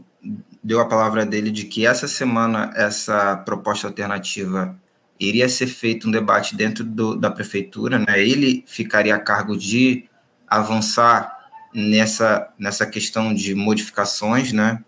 deu 0.63 0.80
a 0.80 0.86
palavra 0.86 1.26
dele 1.26 1.50
de 1.50 1.65
que 1.65 1.88
essa 1.88 2.08
semana 2.08 2.71
essa 2.76 3.36
proposta 3.38 3.88
alternativa 3.88 4.76
iria 5.19 5.50
ser 5.50 5.67
feito 5.67 6.08
um 6.08 6.12
debate 6.12 6.56
dentro 6.56 6.84
do, 6.84 7.15
da 7.15 7.32
prefeitura, 7.32 8.00
né? 8.00 8.24
Ele 8.24 8.63
ficaria 8.67 9.15
a 9.15 9.19
cargo 9.19 9.58
de 9.58 10.10
avançar 10.59 11.39
nessa, 11.73 12.49
nessa 12.59 12.85
questão 12.85 13.33
de 13.33 13.55
modificações, 13.55 14.51
né? 14.51 14.83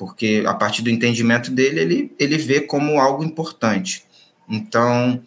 porque 0.00 0.42
a 0.46 0.54
partir 0.54 0.80
do 0.80 0.88
entendimento 0.88 1.50
dele, 1.50 1.78
ele, 1.78 2.16
ele 2.18 2.38
vê 2.38 2.62
como 2.62 2.98
algo 2.98 3.22
importante. 3.22 4.02
Então, 4.48 5.22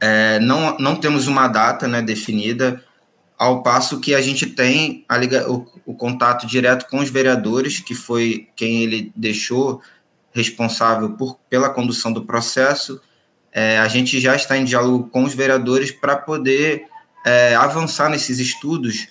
é, 0.00 0.38
não, 0.38 0.78
não 0.78 0.94
temos 0.94 1.26
uma 1.26 1.48
data 1.48 1.88
né, 1.88 2.00
definida, 2.00 2.80
ao 3.36 3.64
passo 3.64 3.98
que 3.98 4.14
a 4.14 4.20
gente 4.20 4.46
tem 4.46 5.04
a 5.08 5.16
o, 5.50 5.66
o 5.84 5.92
contato 5.92 6.46
direto 6.46 6.86
com 6.88 7.00
os 7.00 7.10
vereadores, 7.10 7.80
que 7.80 7.96
foi 7.96 8.48
quem 8.54 8.84
ele 8.84 9.12
deixou 9.16 9.82
responsável 10.30 11.10
por, 11.16 11.40
pela 11.50 11.68
condução 11.68 12.12
do 12.12 12.24
processo. 12.24 13.00
É, 13.52 13.78
a 13.78 13.88
gente 13.88 14.20
já 14.20 14.36
está 14.36 14.56
em 14.56 14.64
diálogo 14.64 15.08
com 15.10 15.24
os 15.24 15.34
vereadores 15.34 15.90
para 15.90 16.14
poder 16.14 16.86
é, 17.26 17.56
avançar 17.56 18.08
nesses 18.08 18.38
estudos, 18.38 19.08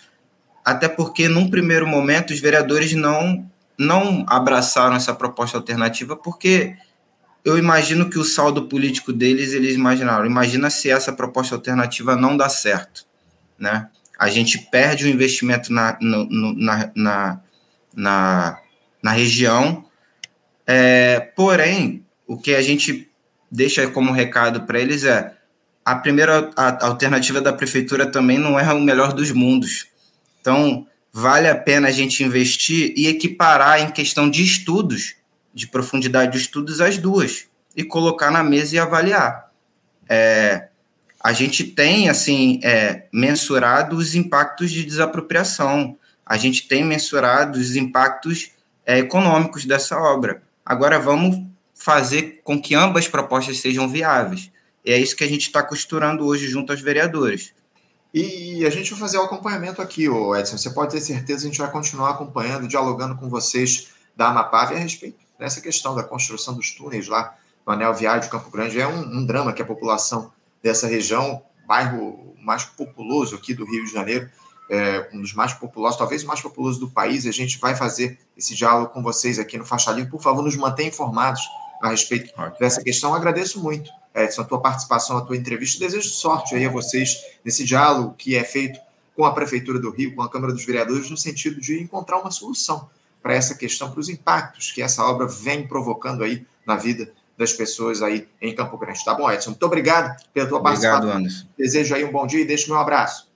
até 0.64 0.88
porque, 0.88 1.28
num 1.28 1.50
primeiro 1.50 1.86
momento, 1.86 2.32
os 2.34 2.40
vereadores 2.40 2.94
não 2.94 3.52
não 3.78 4.24
abraçaram 4.30 4.96
essa 4.96 5.14
proposta 5.14 5.58
alternativa 5.58 6.16
porque 6.16 6.78
eu 7.44 7.58
imagino 7.58 8.10
que 8.10 8.18
o 8.18 8.24
saldo 8.24 8.70
político 8.70 9.12
deles, 9.12 9.52
eles 9.52 9.76
imaginaram, 9.76 10.26
imagina 10.26 10.70
se 10.70 10.90
essa 10.90 11.12
proposta 11.12 11.54
alternativa 11.54 12.16
não 12.16 12.38
dá 12.38 12.48
certo, 12.48 13.06
né? 13.60 13.90
A 14.18 14.30
gente 14.30 14.58
perde 14.72 15.04
o 15.04 15.10
investimento 15.10 15.74
na, 15.74 15.98
no, 16.00 16.56
na, 16.56 16.92
na, 16.96 17.42
na, 17.94 18.60
na, 19.04 19.12
região, 19.12 19.86
é, 20.66 21.20
porém, 21.36 22.06
o 22.26 22.38
que 22.38 22.56
a 22.56 22.62
gente 22.62 23.12
deixa 23.52 23.86
como 23.90 24.14
recado 24.14 24.62
para 24.62 24.80
eles 24.80 25.04
é 25.04 25.35
a 25.86 25.96
primeira 25.96 26.50
a 26.56 26.88
alternativa 26.88 27.40
da 27.40 27.54
prefeitura 27.54 28.08
também 28.08 28.40
não 28.40 28.60
é 28.60 28.74
o 28.74 28.82
melhor 28.82 29.14
dos 29.14 29.32
mundos. 29.32 29.86
Então, 30.42 30.88
vale 31.14 31.48
a 31.48 31.56
pena 31.56 31.90
a 31.90 31.92
gente 31.92 32.24
investir 32.24 32.92
e 32.98 33.08
equiparar 33.08 33.80
em 33.80 33.92
questão 33.92 34.28
de 34.28 34.44
estudos, 34.44 35.16
de 35.54 35.68
profundidade 35.68 36.32
de 36.32 36.40
estudos, 36.40 36.82
as 36.82 36.98
duas, 36.98 37.46
e 37.76 37.84
colocar 37.84 38.32
na 38.32 38.44
mesa 38.44 38.76
e 38.76 38.80
avaliar. 38.80 39.52
É, 40.10 40.70
a 41.24 41.32
gente 41.34 41.64
tem, 41.64 42.10
assim, 42.10 42.60
é, 42.64 43.06
mensurado 43.14 43.96
os 43.96 44.16
impactos 44.16 44.72
de 44.72 44.84
desapropriação, 44.84 45.98
a 46.26 46.36
gente 46.36 46.68
tem 46.68 46.84
mensurado 46.84 47.60
os 47.60 47.76
impactos 47.76 48.52
é, 48.86 48.98
econômicos 49.00 49.66
dessa 49.66 49.98
obra. 50.00 50.42
Agora 50.66 50.98
vamos 51.00 51.46
fazer 51.76 52.42
com 52.44 52.60
que 52.60 52.74
ambas 52.74 53.08
propostas 53.08 53.60
sejam 53.60 53.88
viáveis. 53.88 54.52
E 54.86 54.92
é 54.92 54.98
isso 55.00 55.16
que 55.16 55.24
a 55.24 55.28
gente 55.28 55.48
está 55.48 55.64
costurando 55.64 56.26
hoje 56.26 56.48
junto 56.48 56.72
aos 56.72 56.80
vereadores. 56.80 57.54
E 58.14 58.66
a 58.66 58.70
gente 58.70 58.92
vai 58.92 59.00
fazer 59.00 59.18
o 59.18 59.24
acompanhamento 59.24 59.82
aqui, 59.82 60.06
Edson. 60.06 60.58
Você 60.58 60.70
pode 60.70 60.92
ter 60.92 61.02
certeza 61.02 61.42
que 61.42 61.48
a 61.48 61.50
gente 61.50 61.60
vai 61.60 61.72
continuar 61.72 62.12
acompanhando, 62.12 62.68
dialogando 62.68 63.18
com 63.18 63.28
vocês 63.28 63.90
da 64.16 64.28
Amapá 64.28 64.62
a 64.62 64.68
respeito 64.68 65.18
dessa 65.38 65.60
questão 65.60 65.96
da 65.96 66.04
construção 66.04 66.54
dos 66.54 66.72
túneis 66.72 67.08
lá 67.08 67.36
no 67.66 67.74
Anel 67.74 67.94
Viário 67.94 68.22
de 68.22 68.30
Campo 68.30 68.50
Grande. 68.50 68.80
É 68.80 68.88
um, 68.88 69.18
um 69.18 69.26
drama 69.26 69.52
que 69.52 69.62
a 69.62 69.66
população 69.66 70.32
dessa 70.64 70.88
região, 70.88 71.42
bairro 71.68 72.36
mais 72.42 72.64
populoso 72.64 73.36
aqui 73.36 73.54
do 73.54 73.66
Rio 73.66 73.84
de 73.84 73.92
Janeiro, 73.92 74.30
é, 74.70 75.10
um 75.12 75.20
dos 75.20 75.34
mais 75.34 75.54
populosos, 75.54 75.98
talvez 75.98 76.24
o 76.24 76.28
mais 76.28 76.40
populoso 76.40 76.80
do 76.80 76.90
país. 76.90 77.26
A 77.26 77.32
gente 77.32 77.60
vai 77.60 77.76
fazer 77.76 78.18
esse 78.38 78.56
diálogo 78.56 78.94
com 78.94 79.02
vocês 79.02 79.40
aqui 79.40 79.58
no 79.58 79.66
Faixa 79.66 79.92
Livre. 79.92 80.12
Por 80.12 80.22
favor, 80.22 80.44
nos 80.44 80.56
mantenha 80.56 80.90
informados 80.90 81.42
a 81.82 81.90
respeito 81.90 82.34
dessa 82.60 82.82
questão. 82.82 83.10
Eu 83.10 83.18
agradeço 83.18 83.62
muito 83.62 83.92
Edson, 84.16 84.42
a 84.42 84.46
tua 84.46 84.62
participação, 84.62 85.18
a 85.18 85.22
tua 85.22 85.36
entrevista. 85.36 85.80
Desejo 85.80 86.10
sorte 86.10 86.56
aí 86.56 86.66
a 86.66 86.70
vocês 86.70 87.22
nesse 87.44 87.64
diálogo 87.66 88.16
que 88.18 88.36
é 88.36 88.44
feito 88.44 88.80
com 89.16 89.26
a 89.26 89.34
Prefeitura 89.34 89.80
do 89.80 89.92
Rio, 89.92 90.16
com 90.16 90.22
a 90.22 90.30
Câmara 90.30 90.54
dos 90.54 90.66
Vereadores, 90.66 91.10
no 91.10 91.18
sentido 91.18 91.60
de 91.60 91.82
encontrar 91.82 92.20
uma 92.20 92.32
solução 92.32 92.90
para 93.22 93.34
essa 93.34 93.56
questão, 93.56 93.90
para 93.92 94.00
os 94.00 94.10
impactos 94.10 94.72
que 94.72 94.82
essa 94.82 95.04
obra 95.04 95.28
vem 95.28 95.68
provocando 95.68 96.24
aí 96.24 96.46
na 96.66 96.76
vida 96.76 97.12
das 97.38 97.52
pessoas 97.52 98.02
aí 98.02 98.28
em 98.42 98.54
Campo 98.56 98.78
Grande. 98.78 99.04
Tá 99.04 99.14
bom, 99.14 99.30
Edson? 99.30 99.52
Muito 99.52 99.66
obrigado 99.66 100.16
pela 100.34 100.48
tua 100.48 100.60
obrigado, 100.60 100.64
participação. 100.64 100.98
Obrigado, 101.00 101.18
Anderson. 101.18 101.48
Desejo 101.58 101.96
aí 101.96 102.06
um 102.06 102.12
bom 102.12 102.26
dia 102.26 102.42
e 102.42 102.46
deixo 102.46 102.70
meu 102.70 102.80
abraço. 102.80 103.28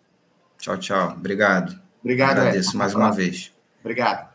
Tchau, 0.60 0.78
tchau. 0.78 1.14
Obrigado. 1.18 1.80
Obrigado, 2.02 2.40
Agradeço 2.40 2.70
Edson. 2.70 2.78
mais 2.78 2.96
uma 2.96 3.12
vez. 3.12 3.52
Obrigado. 3.82 4.29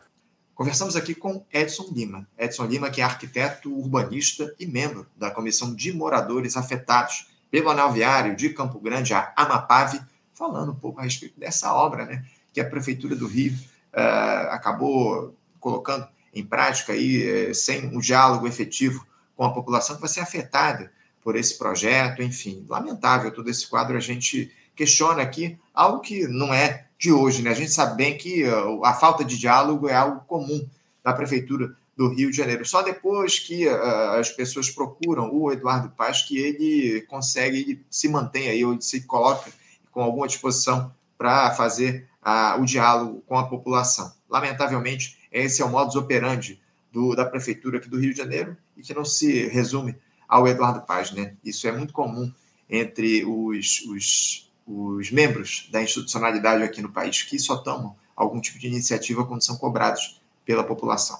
Conversamos 0.55 0.95
aqui 0.95 1.13
com 1.13 1.45
Edson 1.51 1.89
Lima. 1.91 2.25
Edson 2.37 2.63
Lima, 2.65 2.89
que 2.89 3.01
é 3.01 3.03
arquiteto 3.03 3.69
urbanista 3.69 4.55
e 4.57 4.65
membro 4.65 5.05
da 5.17 5.29
Comissão 5.29 5.75
de 5.75 5.91
Moradores 5.91 6.55
Afetados 6.55 7.27
pelo 7.51 7.69
Anel 7.69 7.91
Viário 7.91 8.37
de 8.37 8.49
Campo 8.49 8.79
Grande, 8.79 9.13
a 9.13 9.33
Amapave, 9.35 10.01
falando 10.33 10.71
um 10.71 10.75
pouco 10.75 11.01
a 11.01 11.03
respeito 11.03 11.37
dessa 11.37 11.73
obra 11.73 12.05
né, 12.05 12.25
que 12.53 12.61
a 12.61 12.69
Prefeitura 12.69 13.17
do 13.17 13.27
Rio 13.27 13.51
uh, 13.51 14.51
acabou 14.51 15.35
colocando 15.59 16.07
em 16.33 16.45
prática 16.45 16.93
aí, 16.93 17.49
uh, 17.49 17.53
sem 17.53 17.87
um 17.87 17.99
diálogo 17.99 18.47
efetivo 18.47 19.05
com 19.35 19.43
a 19.43 19.53
população 19.53 19.97
que 19.97 20.01
vai 20.01 20.09
ser 20.09 20.21
afetada 20.21 20.89
por 21.21 21.35
esse 21.35 21.57
projeto, 21.57 22.23
enfim, 22.23 22.65
lamentável 22.69 23.29
todo 23.29 23.49
esse 23.49 23.67
quadro. 23.67 23.97
A 23.97 24.01
gente 24.01 24.49
questiona 24.73 25.21
aqui 25.21 25.59
algo 25.73 25.99
que 25.99 26.25
não 26.29 26.53
é 26.53 26.85
de 26.97 27.11
hoje, 27.11 27.41
né? 27.41 27.51
A 27.51 27.55
gente 27.55 27.71
sabe 27.71 27.97
bem 27.97 28.17
que 28.17 28.43
a 28.83 28.93
falta 28.93 29.23
de 29.23 29.37
diálogo 29.37 29.87
é 29.87 29.93
algo 29.93 30.21
comum 30.25 30.67
da 31.03 31.13
prefeitura 31.13 31.75
do 31.95 32.09
Rio 32.09 32.29
de 32.29 32.37
Janeiro. 32.37 32.65
Só 32.65 32.81
depois 32.81 33.39
que 33.39 33.67
uh, 33.67 34.11
as 34.19 34.29
pessoas 34.29 34.69
procuram 34.69 35.33
o 35.33 35.51
Eduardo 35.51 35.89
Paz 35.89 36.21
que 36.21 36.37
ele 36.37 37.01
consegue, 37.01 37.59
ele 37.59 37.85
se 37.89 38.09
mantém 38.09 38.49
aí, 38.49 38.65
ou 38.65 38.79
se 38.81 39.01
coloca 39.01 39.51
com 39.91 40.01
alguma 40.01 40.27
disposição 40.27 40.93
para 41.17 41.51
fazer 41.51 42.07
uh, 42.21 42.61
o 42.61 42.65
diálogo 42.65 43.23
com 43.25 43.37
a 43.37 43.47
população. 43.47 44.13
Lamentavelmente, 44.29 45.17
esse 45.31 45.61
é 45.61 45.65
o 45.65 45.69
modus 45.69 45.95
operandi 45.95 46.59
do, 46.91 47.15
da 47.15 47.25
prefeitura 47.25 47.77
aqui 47.77 47.89
do 47.89 47.99
Rio 47.99 48.11
de 48.11 48.17
Janeiro 48.17 48.57
e 48.75 48.81
que 48.81 48.93
não 48.93 49.05
se 49.05 49.47
resume 49.47 49.95
ao 50.27 50.47
Eduardo 50.47 50.81
Paz, 50.81 51.11
né? 51.11 51.35
Isso 51.43 51.67
é 51.67 51.71
muito 51.71 51.93
comum 51.93 52.31
entre 52.69 53.23
os, 53.23 53.81
os, 53.81 54.44
os 54.65 55.11
membros 55.11 55.69
da 55.71 55.81
institucionalidade 55.81 56.63
aqui 56.63 56.81
no 56.81 56.91
país, 56.91 57.21
que 57.21 57.37
só 57.37 57.57
tomam 57.57 57.95
algum 58.15 58.41
tipo 58.41 58.57
de 58.57 58.67
iniciativa 58.67 59.25
quando 59.25 59.43
são 59.43 59.57
cobrados 59.57 60.21
pela 60.45 60.63
população. 60.63 61.19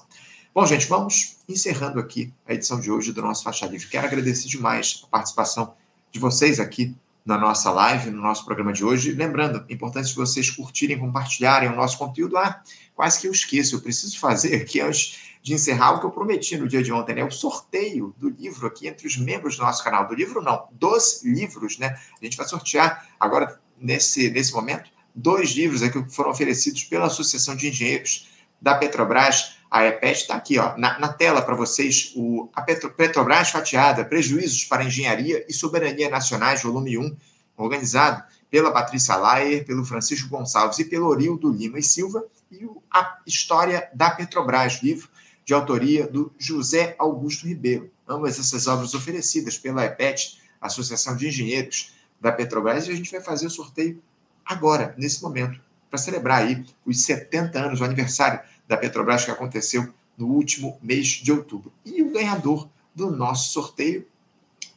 Bom, 0.54 0.64
gente, 0.64 0.86
vamos 0.86 1.36
encerrando 1.48 2.00
aqui 2.00 2.32
a 2.46 2.54
edição 2.54 2.80
de 2.80 2.90
hoje 2.90 3.12
do 3.12 3.20
nosso 3.20 3.44
Faixa 3.44 3.66
Livre. 3.66 3.88
Quero 3.88 4.06
agradecer 4.06 4.48
demais 4.48 5.02
a 5.04 5.06
participação 5.08 5.74
de 6.10 6.18
vocês 6.18 6.58
aqui 6.58 6.96
na 7.26 7.36
nossa 7.36 7.70
live, 7.70 8.10
no 8.10 8.22
nosso 8.22 8.44
programa 8.44 8.72
de 8.72 8.84
hoje. 8.84 9.12
Lembrando, 9.12 9.64
é 9.68 9.74
importante 9.74 10.14
vocês 10.14 10.48
curtirem, 10.48 10.98
compartilharem 10.98 11.68
o 11.68 11.76
nosso 11.76 11.98
conteúdo. 11.98 12.38
Ah, 12.38 12.62
quase 12.94 13.20
que 13.20 13.26
eu 13.26 13.32
esqueço, 13.32 13.74
eu 13.74 13.80
preciso 13.80 14.18
fazer 14.18 14.56
aqui 14.62 14.80
antes 14.80 15.25
de 15.46 15.54
encerrar 15.54 15.92
o 15.92 16.00
que 16.00 16.06
eu 16.06 16.10
prometi 16.10 16.56
no 16.56 16.66
dia 16.66 16.82
de 16.82 16.92
ontem, 16.92 17.14
né? 17.14 17.22
O 17.22 17.30
sorteio 17.30 18.12
do 18.18 18.28
livro 18.28 18.66
aqui 18.66 18.88
entre 18.88 19.06
os 19.06 19.16
membros 19.16 19.56
do 19.56 19.62
nosso 19.62 19.84
canal. 19.84 20.04
Do 20.08 20.12
livro, 20.12 20.42
não, 20.42 20.66
dos 20.72 21.22
livros, 21.22 21.78
né? 21.78 21.96
A 22.20 22.24
gente 22.24 22.36
vai 22.36 22.48
sortear 22.48 23.06
agora, 23.20 23.60
nesse, 23.80 24.28
nesse 24.28 24.52
momento, 24.52 24.90
dois 25.14 25.50
livros 25.50 25.84
aqui 25.84 26.02
que 26.02 26.12
foram 26.12 26.32
oferecidos 26.32 26.82
pela 26.82 27.06
Associação 27.06 27.54
de 27.54 27.68
Engenheiros 27.68 28.28
da 28.60 28.74
Petrobras 28.74 29.54
a 29.70 29.84
EPET 29.84 30.22
está 30.22 30.34
aqui, 30.34 30.58
ó, 30.58 30.76
na, 30.76 30.98
na 30.98 31.12
tela 31.12 31.40
para 31.40 31.54
vocês, 31.54 32.12
o, 32.16 32.48
a 32.52 32.62
Petro, 32.62 32.90
Petrobras 32.90 33.50
fatiada, 33.50 34.04
Prejuízos 34.04 34.64
para 34.64 34.84
Engenharia 34.84 35.46
e 35.48 35.52
Soberania 35.52 36.08
Nacionais, 36.08 36.62
volume 36.62 36.98
1, 36.98 37.16
organizado 37.56 38.24
pela 38.50 38.72
Patrícia 38.72 39.14
Laier, 39.14 39.64
pelo 39.64 39.84
Francisco 39.84 40.28
Gonçalves 40.28 40.80
e 40.80 40.84
pelo 40.84 41.06
Orildo 41.06 41.52
Lima 41.52 41.78
e 41.78 41.84
Silva, 41.84 42.24
e 42.50 42.64
o, 42.64 42.82
a 42.92 43.18
História 43.24 43.88
da 43.94 44.10
Petrobras, 44.10 44.82
livro 44.82 45.08
de 45.46 45.54
autoria 45.54 46.08
do 46.08 46.32
José 46.36 46.96
Augusto 46.98 47.46
Ribeiro. 47.46 47.88
Ambas 48.06 48.38
essas 48.38 48.66
obras 48.66 48.94
oferecidas 48.94 49.56
pela 49.56 49.84
EPET, 49.84 50.42
Associação 50.60 51.16
de 51.16 51.28
Engenheiros 51.28 51.92
da 52.20 52.32
Petrobras, 52.32 52.88
e 52.88 52.90
a 52.90 52.96
gente 52.96 53.12
vai 53.12 53.20
fazer 53.20 53.46
o 53.46 53.50
sorteio 53.50 54.02
agora, 54.44 54.92
nesse 54.98 55.22
momento, 55.22 55.60
para 55.88 55.98
celebrar 55.98 56.42
aí 56.42 56.64
os 56.84 57.04
70 57.04 57.58
anos, 57.58 57.80
o 57.80 57.84
aniversário 57.84 58.40
da 58.66 58.76
Petrobras 58.76 59.24
que 59.24 59.30
aconteceu 59.30 59.88
no 60.18 60.26
último 60.26 60.78
mês 60.82 61.06
de 61.06 61.30
outubro. 61.30 61.72
E 61.84 62.02
o 62.02 62.10
ganhador 62.10 62.68
do 62.92 63.08
nosso 63.10 63.52
sorteio 63.52 64.04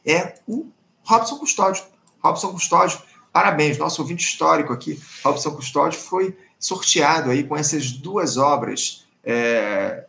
é 0.06 0.34
o 0.46 0.68
Robson 1.02 1.38
Custódio. 1.38 1.82
Robson 2.20 2.52
Custódio, 2.52 3.00
parabéns, 3.32 3.76
nosso 3.76 4.02
ouvinte 4.02 4.24
histórico 4.24 4.72
aqui. 4.72 5.02
Robson 5.24 5.50
Custódio 5.50 5.98
foi 5.98 6.36
sorteado 6.60 7.30
aí 7.30 7.42
com 7.42 7.56
essas 7.56 7.90
duas 7.90 8.36
obras, 8.36 9.04
é, 9.24 10.06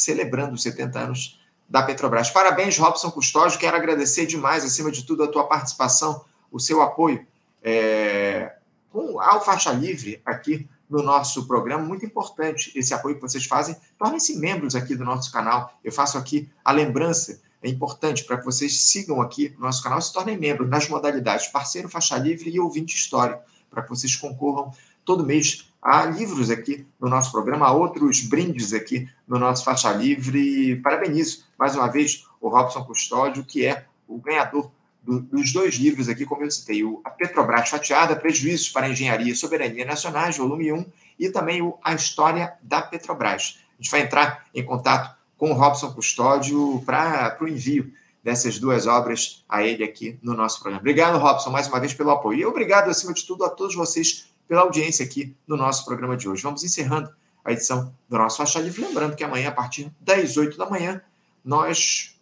celebrando 0.00 0.54
os 0.54 0.62
70 0.62 0.98
anos 0.98 1.40
da 1.68 1.82
Petrobras. 1.82 2.30
Parabéns, 2.30 2.78
Robson 2.78 3.10
Custódio. 3.10 3.58
Quero 3.58 3.76
agradecer 3.76 4.26
demais, 4.26 4.64
acima 4.64 4.90
de 4.90 5.04
tudo, 5.04 5.24
a 5.24 5.28
tua 5.28 5.44
participação, 5.44 6.24
o 6.50 6.60
seu 6.60 6.80
apoio 6.80 7.26
é, 7.62 8.54
com 8.92 9.20
a 9.20 9.40
Faixa 9.40 9.72
Livre 9.72 10.20
aqui 10.24 10.68
no 10.88 11.02
nosso 11.02 11.46
programa, 11.46 11.84
muito 11.84 12.06
importante 12.06 12.70
esse 12.76 12.94
apoio 12.94 13.16
que 13.16 13.20
vocês 13.20 13.44
fazem. 13.44 13.76
Tornem-se 13.98 14.38
membros 14.38 14.76
aqui 14.76 14.94
do 14.94 15.04
nosso 15.04 15.32
canal. 15.32 15.76
Eu 15.82 15.90
faço 15.90 16.16
aqui 16.16 16.48
a 16.64 16.70
lembrança, 16.70 17.40
é 17.60 17.68
importante 17.68 18.24
para 18.24 18.38
que 18.38 18.44
vocês 18.44 18.82
sigam 18.82 19.20
aqui 19.20 19.52
no 19.56 19.62
nosso 19.62 19.82
canal 19.82 20.00
se 20.00 20.12
tornem 20.12 20.38
membros 20.38 20.68
nas 20.68 20.88
modalidades 20.88 21.48
parceiro, 21.48 21.88
faixa 21.88 22.16
livre 22.16 22.50
e 22.50 22.60
ouvinte 22.60 22.94
histórico, 22.94 23.42
para 23.68 23.82
que 23.82 23.88
vocês 23.88 24.14
concorram 24.14 24.72
todo 25.04 25.26
mês 25.26 25.68
a 25.86 26.04
livros 26.04 26.50
aqui 26.50 26.84
no 27.00 27.08
nosso 27.08 27.30
programa, 27.30 27.64
a 27.64 27.70
outros 27.70 28.20
brindes 28.22 28.72
aqui 28.72 29.08
no 29.26 29.38
nosso 29.38 29.64
faixa 29.64 29.92
livre. 29.92 30.74
Parabenizo 30.82 31.44
mais 31.56 31.76
uma 31.76 31.86
vez 31.86 32.26
o 32.40 32.48
Robson 32.48 32.82
Custódio, 32.82 33.44
que 33.44 33.64
é 33.64 33.86
o 34.08 34.18
ganhador 34.18 34.68
do, 35.00 35.20
dos 35.20 35.52
dois 35.52 35.76
livros 35.76 36.08
aqui, 36.08 36.26
como 36.26 36.42
eu 36.42 36.50
citei, 36.50 36.82
o 36.82 37.00
A 37.04 37.10
Petrobras 37.10 37.68
Fatiada, 37.68 38.16
Prejuízos 38.16 38.68
para 38.68 38.86
a 38.86 38.88
Engenharia 38.88 39.32
e 39.32 39.36
Soberania 39.36 39.84
Nacionais, 39.84 40.36
volume 40.36 40.72
1, 40.72 40.86
e 41.20 41.28
também 41.28 41.62
o 41.62 41.78
A 41.84 41.94
História 41.94 42.54
da 42.60 42.82
Petrobras. 42.82 43.60
A 43.78 43.80
gente 43.80 43.90
vai 43.92 44.00
entrar 44.00 44.44
em 44.52 44.64
contato 44.64 45.16
com 45.38 45.52
o 45.52 45.54
Robson 45.54 45.92
Custódio 45.92 46.82
para 46.84 47.38
o 47.40 47.46
envio 47.46 47.92
dessas 48.24 48.58
duas 48.58 48.88
obras 48.88 49.44
a 49.48 49.62
ele 49.62 49.84
aqui 49.84 50.18
no 50.20 50.34
nosso 50.34 50.58
programa. 50.58 50.80
Obrigado, 50.80 51.16
Robson, 51.16 51.50
mais 51.50 51.68
uma 51.68 51.78
vez 51.78 51.94
pelo 51.94 52.10
apoio. 52.10 52.40
E 52.40 52.44
obrigado, 52.44 52.90
acima 52.90 53.14
de 53.14 53.24
tudo, 53.24 53.44
a 53.44 53.48
todos 53.48 53.76
vocês 53.76 54.34
pela 54.48 54.62
audiência 54.62 55.04
aqui 55.04 55.34
no 55.46 55.56
nosso 55.56 55.84
programa 55.84 56.16
de 56.16 56.28
hoje. 56.28 56.42
Vamos 56.42 56.62
encerrando 56.62 57.10
a 57.44 57.52
edição 57.52 57.92
do 58.08 58.18
nosso 58.18 58.38
Faixa 58.38 58.60
Livre. 58.60 58.82
Lembrando 58.82 59.16
que 59.16 59.24
amanhã, 59.24 59.48
a 59.48 59.52
partir 59.52 59.92
das 60.00 60.36
8 60.36 60.56
da 60.56 60.68
manhã, 60.68 61.00
nós 61.44 62.16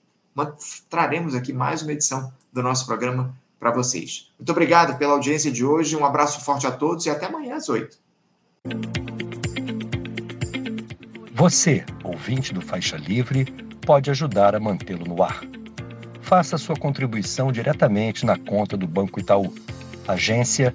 traremos 0.91 1.35
aqui 1.35 1.53
mais 1.53 1.83
uma 1.83 1.93
edição 1.93 2.33
do 2.53 2.63
nosso 2.63 2.87
programa 2.87 3.35
para 3.59 3.71
vocês. 3.71 4.31
Muito 4.39 4.51
obrigado 4.51 4.99
pela 4.99 5.13
audiência 5.15 5.51
de 5.51 5.65
hoje, 5.65 5.97
um 5.97 6.05
abraço 6.05 6.45
forte 6.45 6.67
a 6.67 6.71
todos 6.71 7.07
e 7.07 7.11
até 7.11 7.27
amanhã 7.27 7.57
às 7.57 7.69
8. 7.69 7.99
Você, 11.33 11.85
ouvinte 12.03 12.53
do 12.53 12.61
Faixa 12.61 12.97
Livre, 12.97 13.47
pode 13.85 14.11
ajudar 14.11 14.55
a 14.55 14.61
mantê-lo 14.61 15.07
no 15.07 15.23
ar. 15.23 15.43
Faça 16.21 16.57
sua 16.57 16.77
contribuição 16.77 17.53
diretamente 17.53 18.25
na 18.25 18.39
conta 18.39 18.77
do 18.77 18.87
Banco 18.87 19.21
Itaú, 19.21 19.55
agência 20.09 20.75